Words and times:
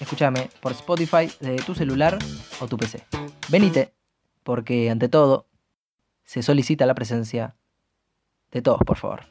Escúchame 0.00 0.48
por 0.60 0.72
Spotify 0.72 1.28
de 1.40 1.56
tu 1.56 1.74
celular 1.74 2.18
o 2.60 2.68
tu 2.68 2.76
PC. 2.76 3.02
Venite, 3.48 3.92
porque 4.44 4.90
ante 4.90 5.08
todo 5.08 5.46
se 6.24 6.42
solicita 6.42 6.86
la 6.86 6.94
presencia 6.94 7.56
de 8.52 8.62
todos, 8.62 8.80
por 8.86 8.96
favor. 8.96 9.22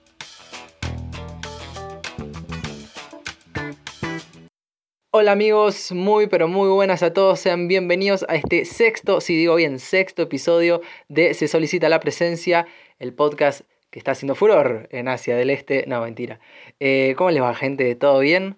Hola 5.11 5.31
amigos, 5.31 5.93
muy 5.93 6.27
pero 6.27 6.47
muy 6.47 6.69
buenas 6.69 7.01
a 7.01 7.13
todos, 7.13 7.39
sean 7.39 7.67
bienvenidos 7.67 8.25
a 8.27 8.35
este 8.35 8.65
sexto, 8.65 9.21
si 9.21 9.35
digo 9.35 9.55
bien, 9.55 9.79
sexto 9.79 10.21
episodio 10.21 10.81
de 11.07 11.33
Se 11.33 11.47
solicita 11.47 11.87
la 11.87 11.99
presencia, 11.99 12.67
el 12.99 13.13
podcast 13.13 13.61
que 13.89 13.99
está 13.99 14.11
haciendo 14.11 14.35
furor 14.35 14.89
en 14.91 15.07
Asia 15.07 15.37
del 15.37 15.49
Este, 15.49 15.85
no 15.87 16.01
mentira. 16.01 16.39
Eh, 16.81 17.15
¿Cómo 17.17 17.31
les 17.31 17.41
va 17.41 17.55
gente? 17.55 17.95
¿Todo 17.95 18.19
bien? 18.19 18.57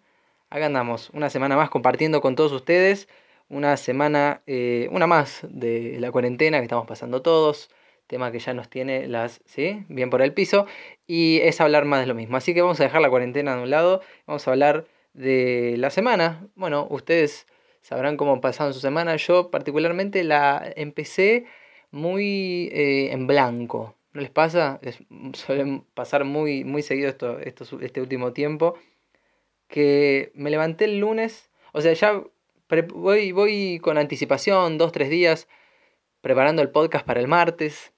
Acá 0.51 0.65
andamos, 0.65 1.11
una 1.11 1.29
semana 1.29 1.55
más 1.55 1.69
compartiendo 1.69 2.21
con 2.21 2.35
todos 2.35 2.51
ustedes, 2.51 3.07
una 3.49 3.77
semana, 3.77 4.41
eh, 4.47 4.89
una 4.91 5.05
más 5.05 5.41
de 5.47 5.97
la 5.99 6.11
cuarentena 6.11 6.57
que 6.57 6.63
estamos 6.63 6.87
pasando 6.87 7.21
todos, 7.21 7.69
tema 8.07 8.31
que 8.31 8.39
ya 8.39 8.55
nos 8.55 8.67
tiene 8.67 9.07
las, 9.07 9.41
¿sí? 9.45 9.85
Bien 9.89 10.09
por 10.09 10.23
el 10.23 10.33
piso, 10.33 10.65
y 11.05 11.39
es 11.43 11.61
hablar 11.61 11.85
más 11.85 11.99
de 11.99 12.07
lo 12.07 12.15
mismo. 12.15 12.35
Así 12.35 12.55
que 12.55 12.63
vamos 12.63 12.79
a 12.79 12.83
dejar 12.83 13.01
la 13.01 13.11
cuarentena 13.11 13.55
de 13.55 13.61
un 13.61 13.69
lado, 13.69 14.01
vamos 14.25 14.47
a 14.47 14.51
hablar 14.51 14.85
de 15.13 15.75
la 15.77 15.91
semana. 15.91 16.47
Bueno, 16.55 16.87
ustedes 16.89 17.45
sabrán 17.81 18.17
cómo 18.17 18.41
pasaron 18.41 18.73
su 18.73 18.79
semana. 18.79 19.15
Yo 19.17 19.51
particularmente 19.51 20.23
la 20.23 20.73
empecé 20.75 21.45
muy 21.91 22.69
eh, 22.73 23.11
en 23.11 23.27
blanco. 23.27 23.95
¿No 24.13 24.21
les 24.21 24.31
pasa? 24.31 24.79
suelen 25.33 25.81
pasar 25.93 26.25
muy, 26.25 26.63
muy 26.63 26.81
seguido 26.81 27.09
esto, 27.09 27.39
este 27.39 28.01
último 28.01 28.33
tiempo. 28.33 28.75
Que 29.69 30.31
me 30.35 30.49
levanté 30.49 30.85
el 30.85 30.99
lunes. 30.99 31.49
O 31.71 31.79
sea, 31.79 31.93
ya 31.93 32.21
voy, 32.93 33.31
voy 33.31 33.79
con 33.81 33.97
anticipación, 33.97 34.77
dos, 34.77 34.91
tres 34.91 35.09
días, 35.09 35.47
preparando 36.19 36.61
el 36.61 36.69
podcast 36.69 37.05
para 37.05 37.21
el 37.21 37.29
martes. 37.29 37.93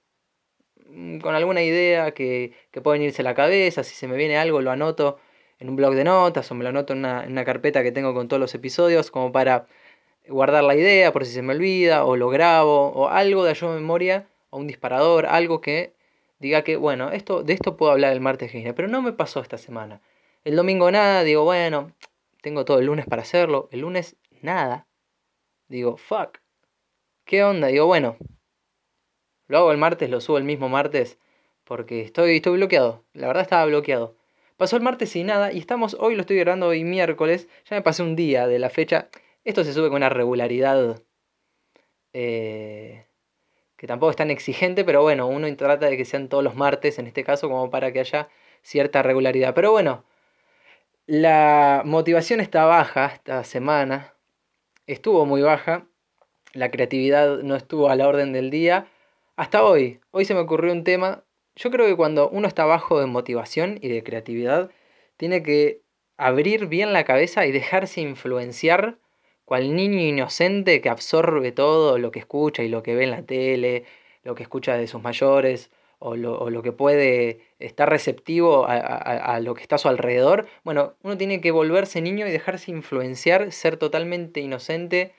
Mm, 0.86 1.18
con 1.18 1.34
alguna 1.34 1.62
idea 1.62 2.12
que, 2.12 2.52
que 2.70 2.80
puede 2.80 2.98
venirse 3.00 3.22
a 3.22 3.24
la 3.24 3.34
cabeza. 3.34 3.82
Si 3.82 3.96
se 3.96 4.06
me 4.06 4.16
viene 4.16 4.36
algo, 4.38 4.60
lo 4.60 4.70
anoto 4.70 5.18
en 5.62 5.68
un 5.70 5.76
blog 5.76 5.94
de 5.94 6.02
notas 6.02 6.50
o 6.50 6.54
me 6.56 6.64
lo 6.64 6.70
anoto 6.70 6.92
en 6.92 6.98
una, 7.00 7.44
carpeta 7.44 7.84
que 7.84 7.92
tengo 7.92 8.14
con 8.14 8.26
todos 8.26 8.40
los 8.40 8.52
episodios 8.52 9.12
como 9.12 9.30
para 9.30 9.66
guardar 10.28 10.64
la 10.64 10.74
idea 10.74 11.12
por 11.12 11.24
si 11.24 11.32
se 11.32 11.42
me 11.42 11.54
olvida 11.54 12.04
o 12.04 12.16
lo 12.16 12.30
grabo 12.30 12.88
o 12.88 13.08
algo 13.08 13.44
de 13.44 13.50
ayuda 13.50 13.74
de 13.74 13.80
memoria 13.80 14.26
o 14.50 14.58
un 14.58 14.66
disparador, 14.66 15.26
algo 15.26 15.60
que 15.60 15.92
diga 16.40 16.62
que, 16.62 16.76
bueno, 16.76 17.10
esto, 17.12 17.44
de 17.44 17.52
esto 17.52 17.76
puedo 17.76 17.92
hablar 17.92 18.12
el 18.12 18.20
martes 18.20 18.50
que 18.50 18.74
pero 18.74 18.88
no 18.88 19.02
me 19.02 19.12
pasó 19.12 19.40
esta 19.40 19.56
semana. 19.56 20.00
El 20.44 20.56
domingo 20.56 20.90
nada, 20.90 21.22
digo, 21.22 21.44
bueno, 21.44 21.92
tengo 22.40 22.64
todo 22.64 22.80
el 22.80 22.86
lunes 22.86 23.06
para 23.06 23.22
hacerlo, 23.22 23.68
el 23.70 23.80
lunes 23.80 24.16
nada. 24.40 24.88
Digo, 25.68 25.96
fuck. 25.96 26.38
¿Qué 27.24 27.44
onda? 27.44 27.68
Digo, 27.68 27.86
bueno, 27.86 28.16
lo 29.46 29.58
hago 29.58 29.70
el 29.70 29.78
martes, 29.78 30.10
lo 30.10 30.20
subo 30.20 30.38
el 30.38 30.44
mismo 30.44 30.68
martes, 30.68 31.18
porque 31.62 32.00
estoy, 32.00 32.36
estoy 32.36 32.56
bloqueado. 32.56 33.04
La 33.12 33.28
verdad 33.28 33.44
estaba 33.44 33.64
bloqueado. 33.66 34.16
Pasó 34.56 34.76
el 34.76 34.82
martes 34.82 35.14
y 35.14 35.22
nada, 35.22 35.52
y 35.52 35.58
estamos, 35.58 35.96
hoy 36.00 36.16
lo 36.16 36.22
estoy 36.22 36.38
grabando 36.38 36.66
hoy 36.66 36.82
miércoles, 36.82 37.48
ya 37.70 37.76
me 37.76 37.82
pasé 37.82 38.02
un 38.02 38.16
día 38.16 38.48
de 38.48 38.58
la 38.58 38.68
fecha. 38.68 39.10
Esto 39.44 39.62
se 39.62 39.72
sube 39.72 39.88
con 39.88 39.96
una 39.96 40.08
regularidad 40.08 41.00
eh, 42.12 43.06
que 43.76 43.86
tampoco 43.86 44.10
es 44.10 44.16
tan 44.16 44.30
exigente, 44.30 44.84
pero 44.84 45.02
bueno, 45.02 45.28
uno 45.28 45.54
trata 45.56 45.86
de 45.86 45.96
que 45.96 46.04
sean 46.04 46.28
todos 46.28 46.42
los 46.42 46.56
martes 46.56 46.98
en 46.98 47.06
este 47.06 47.22
caso, 47.22 47.48
como 47.48 47.70
para 47.70 47.92
que 47.92 48.00
haya 48.00 48.28
cierta 48.62 49.02
regularidad. 49.02 49.54
Pero 49.54 49.70
bueno, 49.72 50.04
la 51.06 51.82
motivación 51.84 52.40
está 52.40 52.64
baja 52.64 53.06
esta 53.06 53.44
semana, 53.44 54.14
estuvo 54.86 55.26
muy 55.26 55.42
baja, 55.42 55.86
la 56.52 56.70
creatividad 56.70 57.38
no 57.42 57.56
estuvo 57.56 57.88
a 57.88 57.96
la 57.96 58.08
orden 58.08 58.32
del 58.32 58.50
día. 58.50 58.86
Hasta 59.36 59.64
hoy, 59.64 60.00
hoy 60.10 60.24
se 60.24 60.34
me 60.34 60.40
ocurrió 60.40 60.72
un 60.72 60.84
tema 60.84 61.24
yo 61.54 61.70
creo 61.70 61.86
que 61.86 61.96
cuando 61.96 62.28
uno 62.30 62.48
está 62.48 62.64
bajo 62.64 63.00
de 63.00 63.06
motivación 63.06 63.78
y 63.82 63.88
de 63.88 64.02
creatividad, 64.02 64.70
tiene 65.16 65.42
que 65.42 65.82
abrir 66.16 66.66
bien 66.66 66.92
la 66.92 67.04
cabeza 67.04 67.46
y 67.46 67.52
dejarse 67.52 68.00
influenciar 68.00 68.98
cual 69.44 69.74
niño 69.76 70.00
inocente 70.00 70.80
que 70.80 70.88
absorbe 70.88 71.52
todo 71.52 71.98
lo 71.98 72.10
que 72.10 72.20
escucha 72.20 72.62
y 72.62 72.68
lo 72.68 72.82
que 72.82 72.94
ve 72.94 73.04
en 73.04 73.10
la 73.10 73.22
tele, 73.24 73.84
lo 74.22 74.34
que 74.34 74.42
escucha 74.44 74.76
de 74.76 74.86
sus 74.86 75.02
mayores 75.02 75.70
o 76.04 76.16
lo, 76.16 76.62
que 76.62 76.72
puede 76.72 77.40
estar 77.60 77.88
receptivo 77.88 78.66
a, 78.66 78.76
a, 78.76 79.40
lo 79.40 79.54
que 79.54 79.62
está 79.62 79.76
a 79.76 79.78
su 79.78 79.88
alrededor. 79.88 80.46
Bueno, 80.64 80.94
uno 81.02 81.16
tiene 81.16 81.40
que 81.40 81.52
volverse 81.52 82.00
niño 82.00 82.26
y 82.26 82.32
dejarse 82.32 82.72
influenciar, 82.72 83.52
ser 83.52 83.76
totalmente 83.76 84.40
inocente 84.40 85.14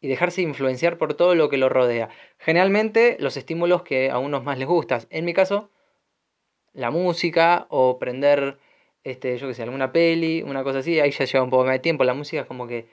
y 0.00 0.08
dejarse 0.08 0.40
influenciar 0.40 0.96
por 0.96 1.14
todo 1.14 1.34
lo 1.34 1.50
que 1.50 1.58
lo 1.58 1.68
rodea. 1.68 2.08
Generalmente 2.38 3.18
los 3.20 3.36
estímulos 3.36 3.82
que 3.82 4.10
a 4.10 4.18
unos 4.18 4.42
más 4.42 4.58
les 4.58 4.66
gustan. 4.66 5.02
En 5.10 5.26
mi 5.26 5.34
caso, 5.34 5.70
la 6.72 6.90
música 6.90 7.66
o 7.68 7.98
prender, 7.98 8.58
este, 9.04 9.36
yo 9.36 9.48
que 9.48 9.54
sé, 9.54 9.64
alguna 9.64 9.92
peli, 9.92 10.42
una 10.42 10.64
cosa 10.64 10.78
así. 10.78 10.98
Ahí 10.98 11.10
ya 11.10 11.26
lleva 11.26 11.44
un 11.44 11.50
poco 11.50 11.64
más 11.64 11.74
de 11.74 11.80
tiempo. 11.80 12.04
La 12.04 12.14
música 12.14 12.40
es 12.40 12.46
como 12.46 12.66
que 12.66 12.88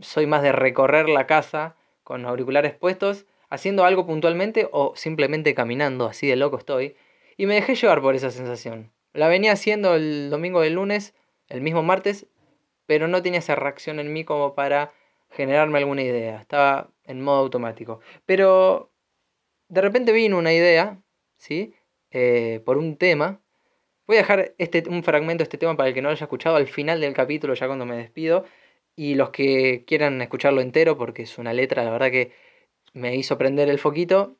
soy 0.00 0.26
más 0.26 0.42
de 0.42 0.52
recorrer 0.52 1.08
la 1.08 1.26
casa 1.26 1.74
con 2.04 2.26
auriculares 2.26 2.74
puestos, 2.74 3.26
haciendo 3.50 3.84
algo 3.84 4.06
puntualmente 4.06 4.68
o 4.72 4.94
simplemente 4.96 5.54
caminando, 5.54 6.06
así 6.06 6.26
de 6.26 6.36
loco 6.36 6.56
estoy. 6.56 6.96
Y 7.36 7.46
me 7.46 7.54
dejé 7.54 7.74
llevar 7.74 8.00
por 8.00 8.14
esa 8.14 8.30
sensación. 8.30 8.92
La 9.12 9.28
venía 9.28 9.52
haciendo 9.52 9.94
el 9.96 10.30
domingo 10.30 10.60
del 10.60 10.74
lunes, 10.74 11.14
el 11.48 11.60
mismo 11.60 11.82
martes, 11.82 12.26
pero 12.86 13.08
no 13.08 13.22
tenía 13.22 13.40
esa 13.40 13.56
reacción 13.56 13.98
en 14.00 14.12
mí 14.12 14.24
como 14.24 14.54
para 14.54 14.92
generarme 15.30 15.78
alguna 15.78 16.02
idea. 16.02 16.40
Estaba 16.40 16.90
en 17.04 17.20
modo 17.22 17.38
automático. 17.38 18.00
Pero 18.24 18.90
de 19.68 19.80
repente 19.80 20.12
vino 20.12 20.38
una 20.38 20.52
idea, 20.52 21.02
¿sí? 21.36 21.74
Eh, 22.10 22.60
por 22.64 22.78
un 22.78 22.96
tema. 22.96 23.40
Voy 24.06 24.16
a 24.16 24.20
dejar 24.20 24.54
este, 24.58 24.84
un 24.88 25.02
fragmento 25.04 25.42
de 25.42 25.44
este 25.44 25.58
tema 25.58 25.76
para 25.76 25.88
el 25.88 25.94
que 25.94 26.02
no 26.02 26.08
lo 26.08 26.12
haya 26.12 26.24
escuchado 26.24 26.56
al 26.56 26.66
final 26.66 27.00
del 27.00 27.14
capítulo, 27.14 27.54
ya 27.54 27.66
cuando 27.66 27.86
me 27.86 27.96
despido. 27.96 28.44
Y 28.96 29.14
los 29.14 29.30
que 29.30 29.84
quieran 29.86 30.20
escucharlo 30.20 30.60
entero, 30.60 30.96
porque 30.98 31.22
es 31.22 31.38
una 31.38 31.52
letra, 31.52 31.84
la 31.84 31.90
verdad 31.90 32.10
que 32.10 32.32
me 32.92 33.16
hizo 33.16 33.38
prender 33.38 33.68
el 33.68 33.78
foquito. 33.78 34.36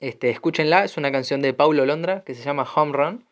Este, 0.00 0.30
escúchenla, 0.30 0.84
es 0.84 0.96
una 0.96 1.12
canción 1.12 1.42
de 1.42 1.54
Paulo 1.54 1.86
Londra 1.86 2.24
que 2.24 2.34
se 2.34 2.42
llama 2.42 2.66
Home 2.74 2.92
Run. 2.92 3.24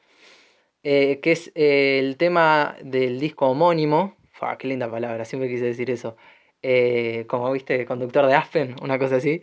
Eh, 0.82 1.20
que 1.20 1.32
es 1.32 1.52
eh, 1.54 1.98
el 1.98 2.16
tema 2.16 2.76
del 2.82 3.20
disco 3.20 3.48
homónimo. 3.48 4.16
Qué 4.58 4.68
linda 4.68 4.91
palabra, 4.91 5.26
siempre 5.26 5.50
quise 5.50 5.66
decir 5.66 5.91
eso. 5.91 6.16
Eh, 6.62 7.26
como 7.28 7.52
viste, 7.52 7.84
conductor 7.84 8.26
de 8.26 8.34
Aspen, 8.34 8.74
una 8.82 8.98
cosa 8.98 9.16
así. 9.16 9.42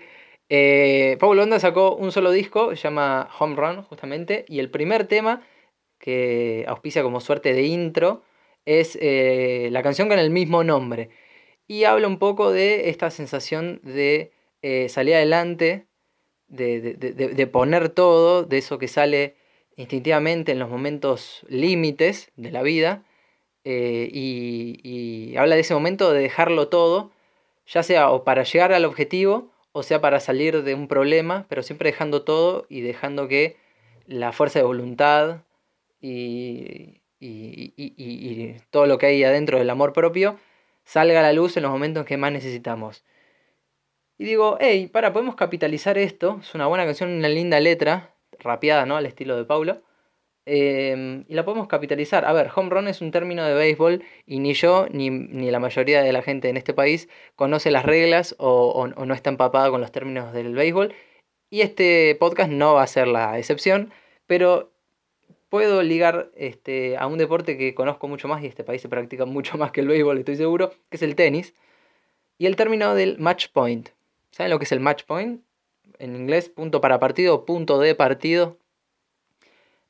Pablo 1.19 1.43
Onda 1.43 1.59
sacó 1.59 1.95
un 1.95 2.11
solo 2.11 2.31
disco, 2.31 2.75
se 2.75 2.81
llama 2.81 3.29
Home 3.39 3.55
Run, 3.55 3.83
justamente, 3.83 4.45
y 4.47 4.59
el 4.59 4.71
primer 4.71 5.05
tema 5.07 5.45
que 5.99 6.65
auspicia 6.67 7.03
como 7.03 7.19
suerte 7.19 7.53
de 7.53 7.63
intro 7.63 8.23
es 8.65 8.97
la 8.99 9.83
canción 9.83 10.09
con 10.09 10.17
el 10.17 10.31
mismo 10.31 10.63
nombre. 10.63 11.09
Y 11.67 11.83
habla 11.83 12.07
un 12.07 12.17
poco 12.17 12.51
de 12.51 12.89
esta 12.89 13.11
sensación 13.11 13.81
de 13.83 14.31
salir 14.89 15.15
adelante, 15.15 15.87
de, 16.47 17.49
poner 17.51 17.89
todo, 17.89 18.43
de 18.43 18.57
eso 18.57 18.77
que 18.77 18.87
sale 18.87 19.35
instintivamente 19.75 20.51
en 20.51 20.59
los 20.59 20.69
momentos 20.69 21.45
límites 21.49 22.31
de 22.35 22.51
la 22.51 22.63
vida, 22.63 23.03
eh, 23.63 24.09
y, 24.11 25.35
habla 25.37 25.55
de 25.55 25.61
ese 25.61 25.73
momento 25.73 26.11
de 26.13 26.21
dejarlo 26.21 26.69
todo, 26.69 27.11
ya 27.65 27.83
sea 27.83 28.11
o 28.11 28.23
para 28.23 28.43
llegar 28.43 28.71
al 28.71 28.85
objetivo 28.85 29.51
o 29.73 29.83
sea 29.83 30.01
para 30.01 30.19
salir 30.19 30.63
de 30.63 30.73
un 30.73 30.87
problema, 30.87 31.45
pero 31.49 31.61
siempre 31.61 31.91
dejando 31.91 32.23
todo 32.23 32.65
y 32.69 32.81
dejando 32.81 33.27
que 33.27 33.57
la 34.07 34.31
fuerza 34.31 34.59
de 34.59 34.65
voluntad 34.65 35.43
y, 36.01 37.01
y 37.19 38.55
todo 38.71 38.87
lo 38.87 38.97
que 38.97 39.07
hay 39.07 39.23
adentro 39.23 39.59
del 39.59 39.69
amor 39.69 39.93
propio 39.93 40.39
salga 40.83 41.19
a 41.19 41.23
la 41.23 41.33
luz 41.33 41.57
en 41.57 41.63
los 41.63 41.71
momentos 41.71 42.05
que 42.05 42.17
más 42.17 42.31
necesitamos. 42.31 43.03
Y 44.17 44.25
digo, 44.25 44.57
hey, 44.59 44.87
para, 44.87 45.13
podemos 45.13 45.35
capitalizar 45.35 45.97
esto. 45.97 46.39
Es 46.41 46.55
una 46.55 46.67
buena 46.67 46.85
canción, 46.85 47.11
una 47.11 47.29
linda 47.29 47.59
letra, 47.59 48.15
rapeada, 48.39 48.85
¿no? 48.85 48.97
Al 48.97 49.05
estilo 49.05 49.37
de 49.37 49.45
Paulo. 49.45 49.81
Em, 50.49 51.25
y 51.27 51.33
la 51.35 51.43
podemos 51.43 51.67
capitalizar. 51.67 52.25
A 52.25 52.31
ver, 52.33 52.49
home 52.55 52.69
run 52.69 52.87
es 52.87 53.01
un 53.01 53.11
término 53.11 53.43
de 53.45 53.53
béisbol 53.53 54.03
y 54.25 54.39
ni 54.39 54.53
yo 54.53 54.87
ni, 54.91 55.09
ni 55.09 55.51
la 55.51 55.59
mayoría 55.59 56.01
de 56.01 56.13
la 56.13 56.21
gente 56.21 56.47
en 56.47 56.55
este 56.55 56.73
país 56.73 57.09
conoce 57.35 57.69
las 57.69 57.85
reglas 57.85 58.33
o, 58.39 58.87
no 58.87 59.13
está 59.13 59.29
empapada 59.29 59.69
con 59.69 59.81
los 59.81 59.91
términos 59.91 60.33
del 60.33 60.55
béisbol. 60.55 60.95
Y 61.49 61.61
este 61.61 62.15
podcast 62.19 62.49
no 62.49 62.75
va 62.75 62.83
a 62.83 62.87
ser 62.87 63.07
la 63.07 63.37
excepción, 63.37 63.91
pero 64.25 64.71
puedo 65.49 65.83
ligar 65.83 66.31
este, 66.35 66.97
a 66.97 67.07
un 67.07 67.17
deporte 67.17 67.57
que 67.57 67.75
conozco 67.75 68.07
mucho 68.07 68.27
más 68.29 68.43
y 68.43 68.47
este 68.47 68.63
país 68.63 68.81
se 68.81 68.89
practica 68.89 69.25
mucho 69.25 69.57
más 69.59 69.71
que 69.71 69.81
el 69.81 69.87
béisbol, 69.87 70.19
estoy 70.19 70.37
seguro, 70.37 70.71
que 70.89 70.97
es 70.97 71.03
el 71.03 71.15
tenis. 71.15 71.55
Y 72.37 72.45
el 72.45 72.55
término 72.55 72.95
del 72.95 73.17
match 73.19 73.49
point. 73.51 73.89
¿Saben 74.37 74.51
lo 74.51 74.59
que 74.59 74.65
es 74.65 74.71
el 74.71 74.79
match 74.79 75.03
point? 75.05 75.41
En 75.97 76.15
inglés, 76.15 76.47
punto 76.47 76.79
para 76.79 76.99
partido, 76.99 77.43
punto 77.43 77.79
de 77.79 77.95
partido. 77.95 78.59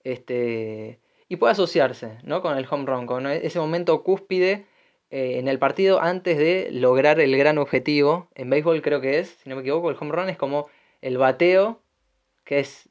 Este, 0.05 1.01
y 1.27 1.35
puede 1.35 1.51
asociarse 1.51 2.19
¿no? 2.23 2.41
con 2.41 2.57
el 2.57 2.65
home 2.69 2.85
run, 2.85 3.07
con 3.07 3.27
ese 3.27 3.59
momento 3.59 4.03
cúspide 4.03 4.65
eh, 5.09 5.39
en 5.39 5.49
el 5.49 5.59
partido 5.59 6.01
antes 6.01 6.37
de 6.37 6.69
lograr 6.71 7.19
el 7.19 7.35
gran 7.37 7.57
objetivo. 7.57 8.29
En 8.35 8.49
béisbol 8.49 8.81
creo 8.81 9.01
que 9.01 9.19
es, 9.19 9.37
si 9.43 9.49
no 9.49 9.57
me 9.57 9.63
equivoco, 9.63 9.89
el 9.89 9.97
home 9.99 10.13
run 10.13 10.29
es 10.29 10.37
como 10.37 10.69
el 11.01 11.17
bateo 11.17 11.81
que 12.45 12.59
es 12.59 12.87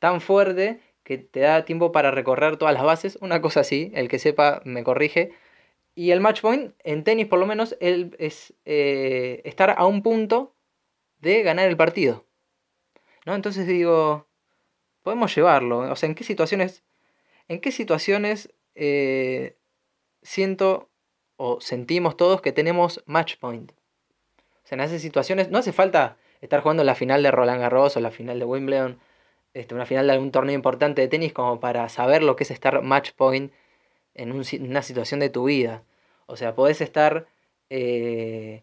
tan 0.00 0.20
fuerte 0.20 0.80
que 1.04 1.18
te 1.18 1.38
da 1.38 1.64
tiempo 1.64 1.92
para 1.92 2.10
recorrer 2.10 2.56
todas 2.56 2.74
las 2.74 2.82
bases, 2.82 3.18
una 3.20 3.40
cosa 3.40 3.60
así, 3.60 3.92
el 3.94 4.08
que 4.08 4.18
sepa 4.18 4.62
me 4.64 4.82
corrige. 4.82 5.30
Y 5.94 6.10
el 6.10 6.20
match 6.20 6.40
point, 6.40 6.74
en 6.82 7.04
tenis 7.04 7.28
por 7.28 7.38
lo 7.38 7.46
menos, 7.46 7.76
es 7.78 8.52
eh, 8.64 9.42
estar 9.44 9.76
a 9.78 9.86
un 9.86 10.02
punto 10.02 10.56
de 11.20 11.42
ganar 11.42 11.68
el 11.68 11.76
partido. 11.76 12.24
¿No? 13.26 13.34
Entonces 13.34 13.66
digo, 13.66 14.26
podemos 15.02 15.34
llevarlo. 15.34 15.78
O 15.90 15.96
sea, 15.96 16.08
¿en 16.08 16.14
qué 16.14 16.24
situaciones, 16.24 16.82
en 17.48 17.60
qué 17.60 17.72
situaciones 17.72 18.52
eh, 18.74 19.56
siento 20.22 20.90
o 21.36 21.60
sentimos 21.60 22.16
todos 22.16 22.40
que 22.40 22.52
tenemos 22.52 23.02
match 23.06 23.36
point? 23.36 23.72
O 24.64 24.66
sea, 24.68 24.76
en 24.76 24.80
esas 24.82 25.00
situaciones 25.00 25.50
no 25.50 25.58
hace 25.58 25.72
falta 25.72 26.16
estar 26.40 26.60
jugando 26.60 26.84
la 26.84 26.94
final 26.94 27.22
de 27.22 27.30
Roland 27.30 27.60
Garros 27.60 27.96
o 27.96 28.00
la 28.00 28.10
final 28.10 28.38
de 28.38 28.44
Wimbledon, 28.44 28.98
este, 29.54 29.74
una 29.74 29.86
final 29.86 30.06
de 30.06 30.12
algún 30.12 30.30
torneo 30.30 30.54
importante 30.54 31.00
de 31.00 31.08
tenis 31.08 31.32
como 31.32 31.58
para 31.58 31.88
saber 31.88 32.22
lo 32.22 32.36
que 32.36 32.44
es 32.44 32.50
estar 32.50 32.82
match 32.82 33.12
point 33.12 33.52
en, 34.14 34.32
una 34.32 34.82
situación 34.82 35.20
de 35.20 35.30
tu 35.30 35.44
vida. 35.44 35.84
O 36.26 36.36
sea, 36.36 36.54
podés 36.54 36.80
estar, 36.80 37.26
eh, 37.70 38.62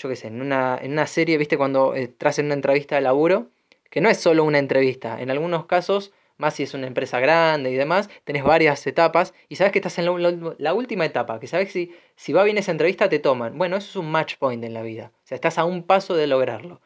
yo 0.00 0.08
qué 0.08 0.16
sé, 0.16 0.28
en 0.28 0.40
una, 0.40 0.78
en 0.80 0.92
una 0.92 1.06
serie, 1.06 1.36
viste, 1.36 1.58
cuando 1.58 1.94
eh, 1.94 2.08
tras 2.08 2.38
en 2.38 2.46
una 2.46 2.54
entrevista 2.54 2.94
de 2.94 3.02
laburo, 3.02 3.48
que 3.90 4.00
no 4.00 4.08
es 4.08 4.18
solo 4.18 4.44
una 4.44 4.58
entrevista. 4.58 5.20
En 5.20 5.30
algunos 5.30 5.66
casos, 5.66 6.12
más 6.38 6.54
si 6.54 6.62
es 6.62 6.72
una 6.72 6.86
empresa 6.86 7.20
grande 7.20 7.70
y 7.70 7.74
demás, 7.74 8.08
tenés 8.24 8.42
varias 8.42 8.86
etapas 8.86 9.34
y 9.50 9.56
sabes 9.56 9.72
que 9.72 9.78
estás 9.78 9.98
en 9.98 10.06
la, 10.06 10.74
última 10.74 11.04
etapa, 11.04 11.38
que 11.38 11.46
sabes 11.46 11.70
si, 11.70 11.92
si 12.16 12.32
va 12.32 12.44
bien 12.44 12.56
esa 12.56 12.72
entrevista 12.72 13.10
te 13.10 13.18
toman. 13.18 13.58
Bueno, 13.58 13.76
eso 13.76 13.90
es 13.90 13.96
un 13.96 14.10
match 14.10 14.36
point 14.38 14.64
en 14.64 14.72
la 14.72 14.82
vida. 14.82 15.12
O 15.24 15.26
sea, 15.26 15.34
estás 15.34 15.58
a 15.58 15.64
un 15.66 15.82
paso 15.82 16.16
de 16.16 16.26
lograrlo. 16.26 16.80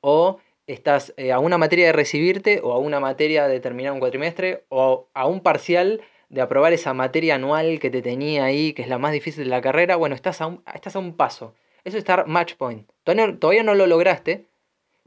O 0.00 0.38
estás 0.68 1.14
eh, 1.16 1.32
a 1.32 1.40
una 1.40 1.58
materia 1.58 1.86
de 1.86 1.92
recibirte 1.92 2.60
o 2.62 2.72
a 2.72 2.78
una 2.78 3.00
materia 3.00 3.48
de 3.48 3.58
terminar 3.58 3.92
un 3.92 3.98
cuatrimestre 3.98 4.64
o 4.68 5.08
a 5.14 5.26
un 5.26 5.40
parcial 5.40 6.00
de 6.28 6.40
aprobar 6.40 6.72
esa 6.72 6.94
materia 6.94 7.34
anual 7.34 7.80
que 7.80 7.90
te 7.90 8.02
tenía 8.02 8.44
ahí, 8.44 8.72
que 8.72 8.82
es 8.82 8.88
la 8.88 8.98
más 8.98 9.12
difícil 9.12 9.44
de 9.44 9.50
la 9.50 9.60
carrera, 9.60 9.96
bueno, 9.96 10.14
estás 10.14 10.40
a 10.40 10.46
un, 10.46 10.62
estás 10.72 10.94
a 10.96 11.00
un 11.00 11.16
paso. 11.16 11.54
Eso 11.84 11.96
es 11.96 12.02
estar 12.02 12.26
match 12.26 12.54
point. 12.54 12.90
todavía 13.04 13.62
no 13.62 13.74
lo 13.74 13.86
lograste, 13.86 14.46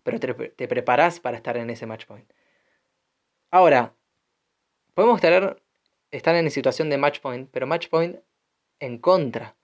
pero 0.03 0.19
te, 0.19 0.33
te 0.33 0.67
preparás 0.67 1.19
para 1.19 1.37
estar 1.37 1.57
en 1.57 1.69
ese 1.69 1.85
match 1.85 2.05
point. 2.05 2.29
Ahora, 3.51 3.93
podemos 4.93 5.15
estar, 5.15 5.61
estar 6.11 6.35
en 6.35 6.51
situación 6.51 6.89
de 6.89 6.97
match 6.97 7.19
point, 7.19 7.49
pero 7.51 7.67
match 7.67 7.89
point 7.89 8.17
en 8.79 8.97
contra. 8.97 9.55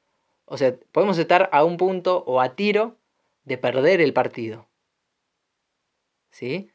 O 0.46 0.58
sea, 0.58 0.76
podemos 0.92 1.18
estar 1.18 1.50
a 1.52 1.64
un 1.64 1.78
punto 1.78 2.24
o 2.26 2.42
a 2.42 2.56
tiro 2.56 2.98
de 3.44 3.58
perder 3.58 4.02
el 4.02 4.14
partido. 4.14 4.68
¿Sí? 6.30 6.70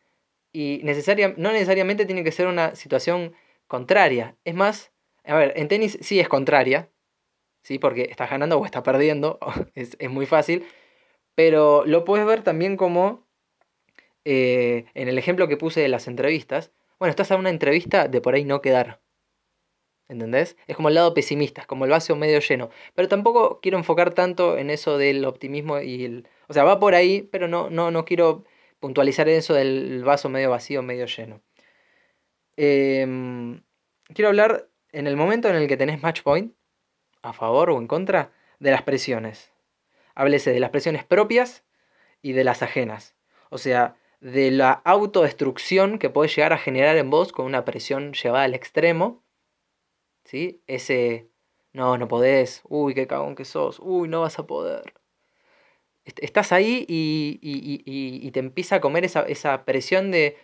Y 0.52 0.80
necesaria, 0.82 1.34
no 1.36 1.52
necesariamente 1.52 2.06
tiene 2.06 2.24
que 2.24 2.32
ser 2.32 2.46
una 2.46 2.74
situación 2.74 3.34
contraria. 3.66 4.36
Es 4.44 4.54
más, 4.54 4.92
a 5.24 5.34
ver, 5.34 5.52
en 5.56 5.68
tenis 5.68 5.98
sí 6.00 6.20
es 6.20 6.28
contraria, 6.28 6.88
¿sí? 7.66 7.80
Porque 7.80 8.02
estás 8.10 8.30
ganando 8.30 8.58
o 8.60 8.64
estás 8.64 8.82
perdiendo, 8.82 9.40
es, 9.74 9.96
es 9.98 10.10
muy 10.10 10.24
fácil. 10.26 10.64
Pero 11.34 11.84
lo 11.84 12.04
puedes 12.04 12.24
ver 12.24 12.42
también 12.42 12.76
como 12.76 13.26
eh, 14.24 14.86
en 14.94 15.08
el 15.08 15.18
ejemplo 15.18 15.48
que 15.48 15.56
puse 15.56 15.80
de 15.80 15.88
las 15.88 16.06
entrevistas, 16.06 16.70
bueno, 17.00 17.10
estás 17.10 17.32
a 17.32 17.36
una 17.36 17.50
entrevista 17.50 18.06
de 18.06 18.20
por 18.20 18.34
ahí 18.34 18.44
no 18.44 18.62
quedar. 18.62 19.00
¿Entendés? 20.08 20.56
Es 20.68 20.76
como 20.76 20.88
el 20.88 20.94
lado 20.94 21.12
pesimista, 21.12 21.62
es 21.62 21.66
como 21.66 21.84
el 21.84 21.90
vaso 21.90 22.14
medio 22.14 22.38
lleno. 22.38 22.70
Pero 22.94 23.08
tampoco 23.08 23.60
quiero 23.60 23.78
enfocar 23.78 24.14
tanto 24.14 24.58
en 24.58 24.70
eso 24.70 24.96
del 24.98 25.24
optimismo 25.24 25.80
y 25.80 26.04
el... 26.04 26.28
O 26.48 26.54
sea, 26.54 26.62
va 26.62 26.78
por 26.78 26.94
ahí, 26.94 27.22
pero 27.32 27.48
no, 27.48 27.68
no, 27.70 27.90
no 27.90 28.04
quiero 28.04 28.44
puntualizar 28.78 29.28
eso 29.28 29.54
del 29.54 30.04
vaso 30.04 30.28
medio 30.28 30.50
vacío, 30.50 30.82
medio 30.82 31.06
lleno. 31.06 31.42
Em, 32.56 33.62
quiero 34.14 34.28
hablar 34.28 34.68
en 34.92 35.08
el 35.08 35.16
momento 35.16 35.48
en 35.48 35.56
el 35.56 35.66
que 35.66 35.76
tenés 35.76 36.00
match 36.02 36.22
point, 36.22 36.54
a 37.28 37.32
favor 37.32 37.70
o 37.70 37.78
en 37.78 37.86
contra, 37.86 38.32
de 38.58 38.70
las 38.70 38.82
presiones. 38.82 39.52
Háblese 40.14 40.52
de 40.52 40.60
las 40.60 40.70
presiones 40.70 41.04
propias 41.04 41.64
y 42.22 42.32
de 42.32 42.44
las 42.44 42.62
ajenas. 42.62 43.14
O 43.50 43.58
sea, 43.58 43.96
de 44.20 44.50
la 44.50 44.72
autodestrucción 44.72 45.98
que 45.98 46.10
puede 46.10 46.28
llegar 46.28 46.52
a 46.52 46.58
generar 46.58 46.96
en 46.96 47.10
vos 47.10 47.32
con 47.32 47.46
una 47.46 47.64
presión 47.64 48.12
llevada 48.12 48.44
al 48.44 48.54
extremo. 48.54 49.22
¿Sí? 50.24 50.62
Ese, 50.66 51.28
no, 51.72 51.98
no 51.98 52.08
podés, 52.08 52.62
uy, 52.64 52.94
qué 52.94 53.06
cagón 53.06 53.36
que 53.36 53.44
sos, 53.44 53.78
uy, 53.80 54.08
no 54.08 54.22
vas 54.22 54.38
a 54.38 54.46
poder. 54.46 54.94
Estás 56.04 56.52
ahí 56.52 56.86
y, 56.88 57.38
y, 57.42 58.30
te 58.30 58.40
empieza 58.40 58.76
a 58.76 58.80
comer 58.80 59.04
esa, 59.04 59.22
esa, 59.22 59.64
presión 59.64 60.10
de, 60.10 60.36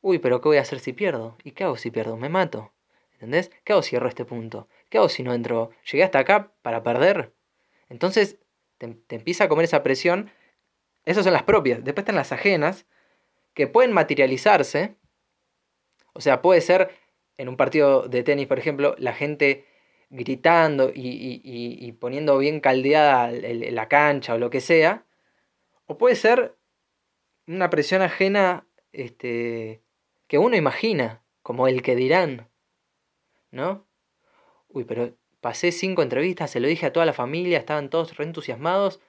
uy, 0.00 0.18
pero 0.18 0.40
¿qué 0.40 0.48
voy 0.48 0.56
a 0.58 0.62
hacer 0.62 0.80
si 0.80 0.92
pierdo? 0.92 1.36
¿Y 1.44 1.52
qué 1.52 1.64
hago 1.64 1.76
si 1.76 1.90
pierdo? 1.90 2.16
Me 2.16 2.28
mato. 2.28 2.72
¿Entendés? 3.12 3.50
¿Qué 3.64 3.72
hago 3.72 3.82
si 3.82 3.90
cierro 3.90 4.08
este 4.08 4.24
punto? 4.24 4.68
¿Qué 4.88 4.98
hago 4.98 5.08
si 5.08 5.22
no 5.22 5.34
entro? 5.34 5.70
¿Llegué 5.90 6.04
hasta 6.04 6.18
acá 6.18 6.52
para 6.62 6.82
perder? 6.82 7.34
Entonces 7.88 8.38
te, 8.78 8.96
empieza 9.08 9.44
a 9.44 9.48
comer 9.48 9.64
esa 9.64 9.82
presión. 9.82 10.30
Esas 11.04 11.24
son 11.24 11.32
las 11.32 11.42
propias. 11.42 11.84
Después 11.84 12.02
están 12.02 12.16
las 12.16 12.32
ajenas, 12.32 12.86
que 13.54 13.66
pueden 13.66 13.92
materializarse. 13.92 14.96
O 16.12 16.20
sea, 16.20 16.42
puede 16.42 16.60
ser 16.60 16.90
en 17.36 17.48
un 17.48 17.56
partido 17.56 18.08
de 18.08 18.22
tenis, 18.22 18.46
por 18.46 18.58
ejemplo, 18.58 18.94
la 18.98 19.12
gente 19.12 19.66
gritando 20.10 20.90
y, 20.94 21.92
poniendo 22.00 22.38
bien 22.38 22.60
caldeada 22.60 23.30
la 23.30 23.88
cancha 23.88 24.34
o 24.34 24.38
lo 24.38 24.50
que 24.50 24.60
sea. 24.60 25.04
O 25.86 25.98
puede 25.98 26.16
ser 26.16 26.56
una 27.46 27.70
presión 27.70 28.02
ajena 28.02 28.66
este, 28.92 29.82
que 30.26 30.38
uno 30.38 30.56
imagina, 30.56 31.22
como 31.42 31.68
el 31.68 31.82
que 31.82 31.96
dirán. 31.96 32.48
¿No? 33.50 33.87
Uy, 34.68 34.84
pero 34.84 35.14
pasé 35.40 35.72
cinco 35.72 36.02
entrevistas, 36.02 36.50
se 36.50 36.60
lo 36.60 36.68
dije 36.68 36.86
a 36.86 36.92
toda 36.92 37.06
la 37.06 37.12
familia, 37.12 37.58
estaban 37.58 37.90
todos 37.90 38.16
re 38.16 38.24
entusiasmados. 38.24 39.00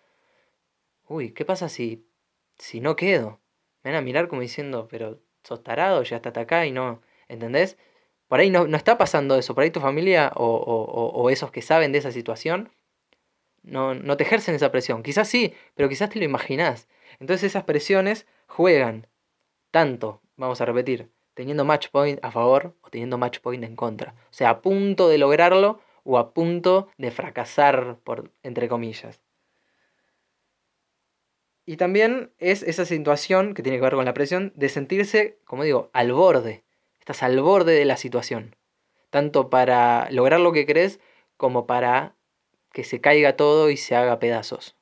Uy, 1.07 1.31
¿qué 1.33 1.45
pasa 1.45 1.69
si, 1.69 2.07
si 2.57 2.81
no 2.81 2.95
quedo? 2.95 3.39
Me 3.83 3.91
van 3.91 3.99
a 3.99 4.01
mirar 4.01 4.27
como 4.27 4.41
diciendo, 4.41 4.87
pero 4.89 5.21
sos 5.43 5.63
tarado, 5.63 6.03
ya 6.03 6.17
hasta 6.17 6.39
acá 6.39 6.65
y 6.65 6.71
no, 6.71 7.01
¿entendés? 7.27 7.77
Por 8.27 8.39
ahí 8.39 8.49
no, 8.51 8.67
no 8.67 8.77
está 8.77 8.97
pasando 8.97 9.37
eso, 9.37 9.55
por 9.55 9.63
ahí 9.63 9.71
tu 9.71 9.79
familia 9.79 10.31
o, 10.35 10.45
o, 10.45 11.29
esos 11.29 11.51
que 11.51 11.61
saben 11.61 11.91
de 11.91 11.99
esa 11.99 12.11
situación 12.11 12.71
no, 13.63 13.95
no 13.95 14.17
te 14.17 14.23
ejercen 14.23 14.55
esa 14.55 14.71
presión. 14.71 15.03
Quizás 15.03 15.27
sí, 15.27 15.53
pero 15.75 15.89
quizás 15.89 16.09
te 16.09 16.19
lo 16.19 16.25
imaginás. 16.25 16.87
Entonces 17.19 17.45
esas 17.51 17.63
presiones 17.63 18.27
juegan 18.47 19.07
tanto, 19.71 20.21
vamos 20.37 20.61
a 20.61 20.65
repetir, 20.65 21.09
teniendo 21.39 21.63
match 21.63 21.87
point 21.87 22.19
a 22.21 22.31
favor 22.31 22.75
o 22.81 22.89
teniendo 22.89 23.17
match 23.17 23.39
point 23.39 23.63
en 23.63 23.77
contra. 23.77 24.13
O 24.29 24.33
sea, 24.33 24.49
a 24.49 24.61
punto 24.61 25.07
de 25.07 25.17
lograrlo 25.17 25.79
o 26.03 26.17
a 26.17 26.33
punto 26.33 26.89
de 26.97 27.11
fracasar, 27.11 27.97
por, 28.03 28.33
entre 28.43 28.67
comillas. 28.67 29.21
Y 31.65 31.77
también 31.77 32.33
es 32.39 32.61
esa 32.61 32.83
situación 32.83 33.53
que 33.53 33.63
tiene 33.63 33.77
que 33.77 33.83
ver 33.83 33.93
con 33.93 34.03
la 34.03 34.13
presión 34.13 34.51
de 34.57 34.67
sentirse, 34.67 35.39
como 35.45 35.63
digo, 35.63 35.89
al 35.93 36.11
borde. 36.11 36.65
Estás 36.99 37.23
al 37.23 37.39
borde 37.39 37.71
de 37.71 37.85
la 37.85 37.95
situación. 37.95 38.57
Tanto 39.09 39.49
para 39.49 40.11
lograr 40.11 40.41
lo 40.41 40.51
que 40.51 40.65
crees 40.65 40.99
como 41.37 41.65
para 41.67 42.17
que 42.73 42.83
se 42.83 42.99
caiga 42.99 43.37
todo 43.37 43.69
y 43.69 43.77
se 43.77 43.95
haga 43.95 44.19
pedazos. 44.19 44.75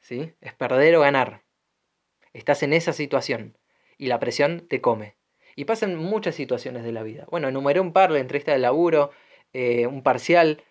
¿Sí? 0.00 0.32
Es 0.40 0.52
perder 0.52 0.96
o 0.96 1.00
ganar. 1.02 1.44
Estás 2.32 2.64
en 2.64 2.72
esa 2.72 2.92
situación 2.92 3.56
y 3.98 4.08
la 4.08 4.18
presión 4.18 4.66
te 4.68 4.80
come. 4.80 5.19
Y 5.60 5.66
pasan 5.66 5.94
muchas 5.94 6.36
situaciones 6.36 6.84
de 6.84 6.92
la 6.92 7.02
vida. 7.02 7.26
Bueno, 7.30 7.48
enumeré 7.48 7.80
un 7.80 7.92
par, 7.92 8.10
la 8.10 8.18
entrevista 8.18 8.50
de 8.50 8.58
laburo, 8.58 9.10
eh, 9.52 9.86
un 9.86 10.02
parcial, 10.02 10.64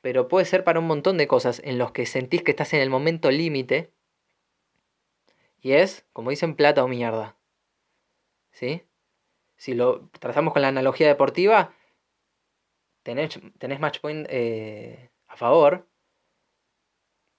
pero 0.00 0.26
puede 0.26 0.44
ser 0.44 0.64
para 0.64 0.80
un 0.80 0.88
montón 0.88 1.18
de 1.18 1.28
cosas 1.28 1.62
en 1.62 1.78
los 1.78 1.92
que 1.92 2.04
sentís 2.04 2.42
que 2.42 2.50
estás 2.50 2.74
en 2.74 2.80
el 2.80 2.90
momento 2.90 3.30
límite 3.30 3.92
y 5.60 5.74
es, 5.74 6.04
como 6.12 6.30
dicen, 6.30 6.56
plata 6.56 6.82
o 6.82 6.88
mierda. 6.88 7.36
¿Sí? 8.50 8.82
si 9.56 9.74
lo 9.74 10.08
trazamos 10.18 10.52
con 10.52 10.62
la 10.62 10.68
analogía 10.68 11.06
deportiva, 11.06 11.72
tenés, 13.04 13.38
tenés 13.58 13.78
match 13.78 14.00
point 14.00 14.26
eh, 14.30 15.10
a 15.28 15.36
favor. 15.36 15.86